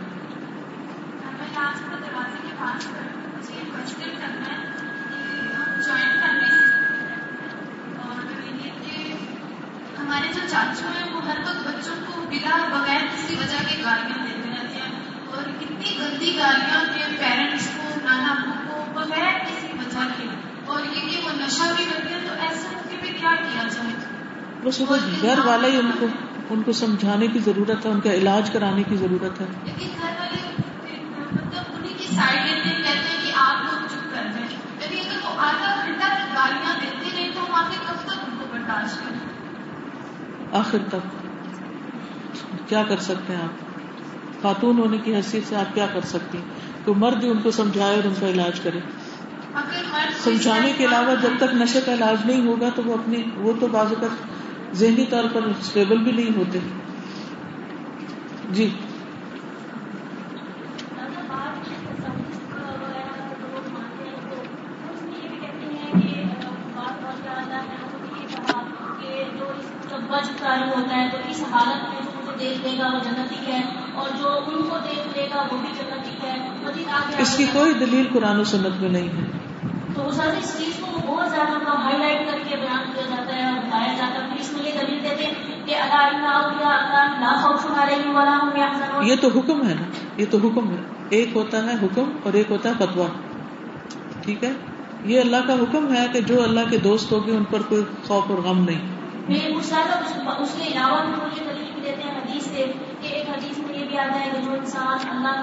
میں 1.38 1.58
آج 1.58 1.79
کو 1.81 1.95
دروازے 1.97 2.39
کے 2.41 2.53
پاس 2.60 2.86
پر 2.86 3.05
مجھے 3.27 3.53
یہ 3.55 3.71
کوشچن 3.71 4.10
کرنا 4.19 4.49
ہے 4.51 4.58
کہ 5.10 5.17
ہم 5.55 5.81
جوائن 5.81 6.12
کر 6.19 6.34
رہے 6.34 6.49
ہیں 6.49 6.65
اور 8.01 8.21
یہ 8.55 8.69
کہ 8.81 9.13
ہمارے 9.99 10.34
جو 10.34 10.47
چاچو 10.47 10.88
ہیں 10.95 11.13
وہ 11.13 11.21
ہر 11.25 11.39
وقت 11.39 11.67
بچوں 11.67 11.95
کو 12.05 12.21
بلا 12.29 12.58
بغیر 12.69 13.05
کسی 13.13 13.36
وجہ 13.36 13.63
کے 13.69 13.81
گالیاں 13.84 14.23
دیتے 14.23 14.49
رہتے 14.51 14.79
ہیں 14.79 14.93
اور 15.27 15.43
کتنی 15.60 15.97
گندی 15.99 16.38
گالیاں 16.38 16.84
کہ 16.93 17.17
پیرنٹس 17.19 17.69
کو 17.77 17.89
نانا 18.03 18.34
ابو 18.34 18.53
کو 18.75 18.99
بغیر 18.99 19.39
کسی 19.45 19.77
وجہ 19.77 20.08
کے 20.17 20.27
اور 20.65 20.79
یہ 20.95 21.10
کہ 21.10 21.25
وہ 21.25 21.31
نشہ 21.38 21.73
بھی 21.75 21.86
کرتے 21.86 22.13
ہیں 22.13 22.27
تو 22.27 22.34
ایسے 22.39 22.67
موقع 22.71 23.01
پہ 23.01 23.17
کیا 23.19 23.36
کیا 23.41 23.67
جائے 23.71 23.93
بس 24.63 24.79
وہ 24.81 24.95
گھر 25.25 25.45
والا 25.45 25.67
ہی 25.67 25.77
ان 25.77 25.91
کو 25.99 26.05
ان 26.49 26.63
کو 26.63 26.71
سمجھانے 26.71 27.27
کی 27.27 27.39
ضرورت 27.39 27.85
ہے 27.85 27.91
ان 27.91 27.99
کا 27.99 28.13
علاج 28.13 28.49
کرانے 28.49 28.83
کی 28.83 28.95
ضرورت 28.95 29.41
ہے۔ 29.41 29.45
مطلب 29.45 29.73
کریں؟ 38.99 39.19
آخر 40.51 40.77
تک۔ 40.89 41.25
کیا 42.69 42.83
کر 42.88 42.99
سکتے 42.99 43.35
ہیں 43.35 43.41
آپ؟ 43.41 43.81
خاتون 44.41 44.77
ہونے 44.77 44.97
کی 44.97 45.15
حیثیت 45.15 45.49
سے 45.49 45.55
آپ 45.55 45.73
کیا 45.73 45.88
کر 45.93 46.01
سکتی 46.01 46.38
ہیں؟ 46.38 46.45
تو 46.85 46.93
مرد 46.93 47.23
ان 47.23 47.41
کو 47.41 47.51
سمجھائے 47.51 47.95
اور 47.95 48.07
ان 48.07 48.13
کا 48.19 48.27
علاج 48.27 48.59
کرے۔ 48.59 48.79
سمجھانے 50.23 50.73
کے 50.77 50.85
علاوہ 50.85 51.15
جب 51.21 51.29
تک 51.38 51.55
نشے 51.55 51.79
کا 51.85 51.93
علاج 51.93 52.25
نہیں 52.25 52.47
ہوگا 52.47 52.69
تو 52.75 52.81
وہ 52.85 52.93
اپنی 52.93 53.23
وہ 53.35 53.53
تو 53.59 53.67
بعض 53.67 53.88
اوقات 53.88 54.44
ذہنی 54.75 55.05
طور 55.05 55.23
پر 55.33 55.41
اسٹیبل 55.43 55.97
بھی 55.97 56.11
نہیں 56.11 56.38
ہوتے۔ 56.38 56.59
جی۔ 58.49 58.69
بچ 70.09 70.29
کر 70.39 70.57
ہوتا 70.67 70.95
ہے 70.95 71.09
تو 71.11 71.17
اس 71.29 71.43
حالت 71.51 71.89
میں 71.89 72.01
جو 72.03 72.31
مجھے 72.31 72.49
دیکھ 72.49 72.67
لے 72.67 72.77
گا 72.79 72.88
وہ 72.93 72.99
جنتی 73.03 73.51
ہے 73.51 73.61
اور 73.93 74.07
جو 74.19 74.29
ان 74.47 74.69
کو 74.69 74.77
دیکھ 74.89 75.17
لے 75.17 75.27
گا 75.35 75.47
وہ 75.51 75.57
بھی 75.57 75.69
جنتی 75.77 76.27
ہے۔ 76.27 76.49
مزید 76.61 76.88
آگے 76.89 77.21
اس 77.21 77.38
کی 77.38 77.45
کوئی 77.53 77.73
دلیل 77.73 78.07
قرآن 78.13 78.39
و 78.39 78.43
سنت 78.43 78.81
میں 78.81 78.89
نہیں 78.89 79.09
ہے۔ 79.09 79.54
تو 79.95 80.08
اس 80.08 80.21
حد 80.21 80.27
اس 80.27 80.58
چیز 80.58 80.79
کو 80.79 80.97
بہت 81.05 81.29
زیادہ 81.29 81.69
ہائی 81.69 81.97
لائٹ 81.97 82.31
کر 82.31 82.38
کے 82.49 82.55
بیان 82.55 82.91
کیا 82.93 83.03
جاتا 83.10 83.36
ہے 83.36 83.49
اور 83.49 83.58
بتایا 83.58 83.93
جاتا 83.97 84.13
ہے۔ 84.13 84.29
پھر 84.29 84.39
اس 84.39 84.53
میں 84.53 84.63
یہ 84.63 84.71
دلیل 84.81 85.03
دیتے 85.03 85.25
ہیں 85.25 85.34
کہ 85.65 85.75
اللہ 85.75 86.41
یہ 89.01 89.15
تو 89.21 89.27
حکم 89.27 89.67
ہے 89.67 89.73
نا۔ 89.73 89.86
یہ 90.17 90.25
تو 90.29 90.38
حکم 90.38 90.71
ہے۔ 90.71 90.81
ایک 91.10 91.36
ہوتا 91.36 91.63
ہے 91.63 91.73
حکم 91.73 92.17
اور 92.23 92.34
ایک 92.34 92.51
ہوتا 92.51 92.69
ہے 92.69 92.73
فتوا 92.79 93.05
ٹھیک 94.21 94.43
ہے؟ 94.43 94.51
یہ 95.03 95.19
اللہ 95.19 95.38
کا 95.47 95.53
حکم 95.53 95.93
ہے 95.93 96.08
کہ 96.13 96.21
جو 96.21 96.43
اللہ 96.43 96.60
کے 96.69 96.77
دوست 96.77 97.12
ہوگے 97.12 97.31
ان 97.31 97.43
پر 97.43 97.62
کوئی 97.62 97.84
خوف 98.08 98.23
اور 98.29 98.39
غم 98.39 98.63
نہیں۔ 98.63 98.81
اس 100.39 100.55
کے 100.58 100.73
علاوہ 100.73 101.05
بھی 101.05 101.13
وہ 101.13 101.27
یہ 101.36 101.53
دلیل 101.53 101.71
بھی 101.73 101.81
دیتے 101.84 102.01
ہیں 102.03 102.17
حدیث 102.17 102.43
سے 102.43 102.71
کہ 103.01 103.08
ایک 103.08 103.29
حدیث 103.29 103.58
میں 103.58 103.75
یہ 103.86 103.89
بھی 103.89 103.98
آتا 104.00 104.19
ہے 104.19 104.30
کہ 104.34 104.45
جو 104.45 104.52
انسان 104.52 105.10
اللہ 105.10 105.41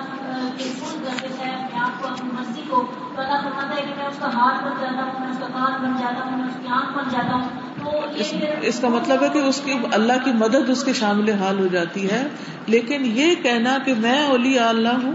کے 0.58 0.64
فل 0.64 1.04
کر 1.04 1.10
دیتا 1.22 1.46
ہے 1.46 1.64
اپنے 1.64 1.78
آپ 1.78 2.02
کو 2.02 2.08
اپنی 2.08 2.30
مرضی 2.32 2.62
کو 2.68 2.92
تو 3.16 3.22
اللہ 3.22 3.36
فرماتا 3.44 3.76
ہے 3.76 3.82
کہ 3.82 3.94
میں 3.96 4.06
اس 4.06 4.16
کا 4.18 4.26
ہاتھ 4.26 4.64
بن 4.64 4.70
جاتا 4.80 5.02
ہوں 5.02 5.20
میں 5.20 5.28
اس 5.30 5.38
کا 5.38 5.46
کان 5.46 5.82
بن 5.82 5.92
جاتا 6.00 6.24
ہوں 6.24 6.38
میں 6.38 6.46
اس 6.46 6.54
کی 6.62 6.68
آنکھ 6.68 6.98
بن 6.98 7.04
جاتا 7.10 7.34
ہوں۔ 7.34 7.48
اس, 8.16 8.34
اس 8.62 8.80
کا 8.80 8.88
مطلب 8.88 9.22
ہے 9.22 9.28
کہ 9.28 9.38
اس 9.38 9.60
کی 9.64 9.72
اللہ 9.92 10.12
کی 10.24 10.32
مدد 10.32 10.70
اس 10.70 10.84
کے 10.84 10.92
شامل 10.92 11.30
حال 11.30 11.58
ہو 11.58 11.66
جاتی 11.66 12.10
ہے۔ 12.10 12.28
لیکن 12.66 13.02
یہ 13.04 13.34
کہنا 13.42 13.78
کہ 13.84 13.94
میں 13.94 14.26
اولیاء 14.26 14.68
اللہ 14.68 15.02
ہوں 15.02 15.14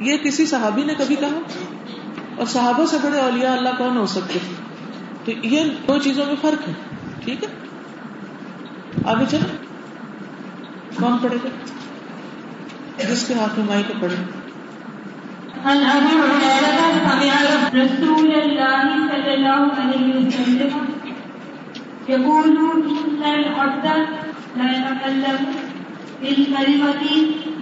یہ 0.00 0.16
کسی 0.16 0.46
صحابی 0.46 0.84
نے 0.84 0.94
کبھی 0.98 1.14
کہا؟ 1.14 1.38
اور 2.36 2.46
صحابہ 2.46 2.86
سے 2.86 2.96
بڑے 3.02 3.20
اولیاء 3.20 3.52
اللہ 3.52 3.68
کون 3.78 3.96
ہو 3.96 4.06
سکتے؟ 4.06 4.38
تو 5.24 5.30
یہ 5.46 5.64
دو 5.88 5.98
چیزوں 5.98 6.26
میں 6.26 6.34
فرق 6.40 6.68
ہے 6.68 6.72
ٹھیک 7.24 7.44
ہے؟ 7.44 7.48
آگے 9.04 9.24
چلیں۔ 9.30 9.56
کون 11.00 11.18
پڑھے 11.18 11.36
گا؟ 11.44 11.48
جس 13.06 13.26
کے 13.28 13.34
ہاتھ 13.34 13.58
میں 13.58 13.66
مائی 13.66 13.82
کو 13.88 13.94
پڑھے 14.00 14.16
عن 15.60 15.80
ابي 15.84 16.12
هريره 16.16 16.82
سمع 17.04 17.30
رسول 17.74 18.28
الله 18.32 18.84
صلى 19.08 19.34
الله 19.34 19.62
عليه 19.78 20.08
وسلم 20.16 20.72
يقول 22.08 22.56
ان 22.92 23.22
العبد 23.30 23.86
لا 24.56 24.68
يتكلم 24.72 25.40
بالكلمه 26.22 27.02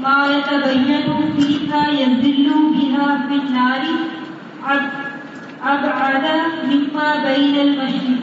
ما 0.03 0.19
يتبين 0.27 1.07
فيها 1.37 1.83
يذل 1.91 2.49
بها 2.75 3.09
في 3.29 3.35
النار 3.35 3.83
ابعد 5.65 6.27
مما 6.65 7.09
بين 7.25 7.57
المشرق 7.61 8.23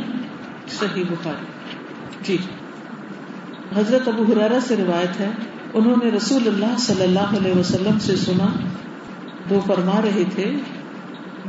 صحیح 0.71 1.09
بخاری 1.09 1.51
جی 2.23 2.37
حضرت 3.75 4.07
ابو 4.07 4.23
حرارہ 4.23 4.59
سے 4.67 4.75
روایت 4.77 5.19
ہے 5.19 5.29
انہوں 5.73 5.95
نے 6.03 6.11
رسول 6.11 6.47
اللہ 6.47 6.77
صلی 6.77 7.03
اللہ 7.03 7.19
علیہ 7.19 7.53
وسلم 7.53 7.99
سے 7.99 8.15
سنا، 8.15 8.45
وہ 9.49 9.61
فرما 9.67 10.01
رہے 10.01 10.23
تھے، 10.35 10.51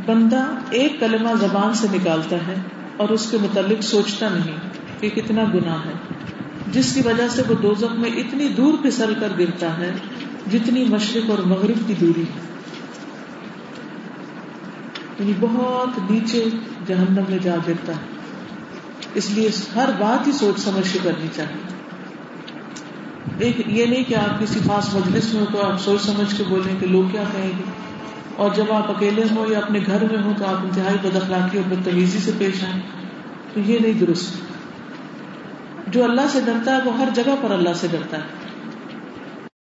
بندہ 0.07 0.47
ایک 0.71 1.01
کلمہ 1.01 1.29
زبان 1.41 1.75
سے 1.75 1.87
نکالتا 1.93 2.37
ہے 2.37 2.55
اور 2.97 3.09
اس 3.09 3.31
کے 3.31 3.37
متعلق 3.41 3.83
سوچتا 3.83 4.29
نہیں 4.29 4.57
کہ 5.01 5.09
کتنا 5.09 5.43
گناہ 5.55 5.87
ہے۔ 5.87 5.93
جس 6.73 6.95
کی 6.95 7.01
وجہ 7.01 7.29
سے 7.29 7.43
وہ 7.49 7.55
دوزخ 7.63 7.99
میں 7.99 8.11
اتنی 8.11 8.49
دور 8.49 8.75
پھسل 8.83 9.15
کر 9.21 9.29
گرتا 9.39 9.79
ہے، 9.79 9.93
جتنی 10.53 10.85
مشرق 10.85 11.31
اور 11.31 11.39
مغرب 11.39 11.77
کی 11.87 11.95
دوری 12.01 12.23
ہے۔ 12.23 12.41
یعنی 15.19 15.33
بہت 15.41 16.11
نیچے 16.11 16.45
جہنم 16.87 17.23
میں 17.29 17.39
جا 17.39 17.57
گرتا 17.69 17.93
ہے۔ 17.93 18.07
اس 19.15 19.31
لیے 19.31 19.51
ہر 19.75 19.89
بات 19.99 20.27
ہی 20.27 20.33
سوچ 20.33 20.61
سمجھ 20.61 20.93
کے 20.93 20.99
کرنی 21.03 21.29
چاہیے۔ 21.37 21.84
یہ 23.67 23.87
نہیں 23.87 24.05
کہ 24.05 24.15
آپ 24.15 24.41
کسی 24.41 24.61
خاص 24.67 24.95
مجلس 24.95 25.35
میں 25.35 25.41
ہو 25.41 25.47
تو 25.53 25.63
آپ 25.63 25.81
سوچ 25.81 26.03
سمجھ 26.03 26.35
کے 26.37 26.45
بولیں 26.49 26.75
کہ 26.81 26.87
لوگ 26.87 27.05
کیا 27.13 27.23
کہیں 27.33 27.53
گے۔ 27.59 27.63
اور 28.37 28.51
جب 28.55 28.73
آپ 28.73 28.91
اکیلے 28.91 29.23
ہوں 29.31 29.51
یا 29.51 29.59
اپنے 29.59 29.79
گھر 29.87 30.05
میں 30.13 30.23
ہوں 30.25 30.35
تو 30.39 30.45
آپ 30.47 30.57
انتہائی 30.63 30.97
بد 31.03 31.17
اخلاقی 31.17 31.59
اور 31.59 31.75
بدتمیزی 31.75 32.19
سے 32.19 32.31
پیش 32.39 32.65
آئیں۔ 32.65 32.83
تو 33.55 33.61
یہ 33.61 33.79
نہیں 33.79 33.93
درست۔ 33.93 34.35
جو 35.87 36.05
اللہ 36.05 36.21
سے 36.29 36.41
ڈرتا 36.45 36.77
ہے 36.77 36.79
وہ 36.85 36.99
ہر 36.99 37.09
جگہ 37.15 37.35
پر 37.43 37.51
اللہ 37.51 37.73
سے 37.75 37.87
ڈرتا 37.91 38.17
ہے۔ 38.17 38.44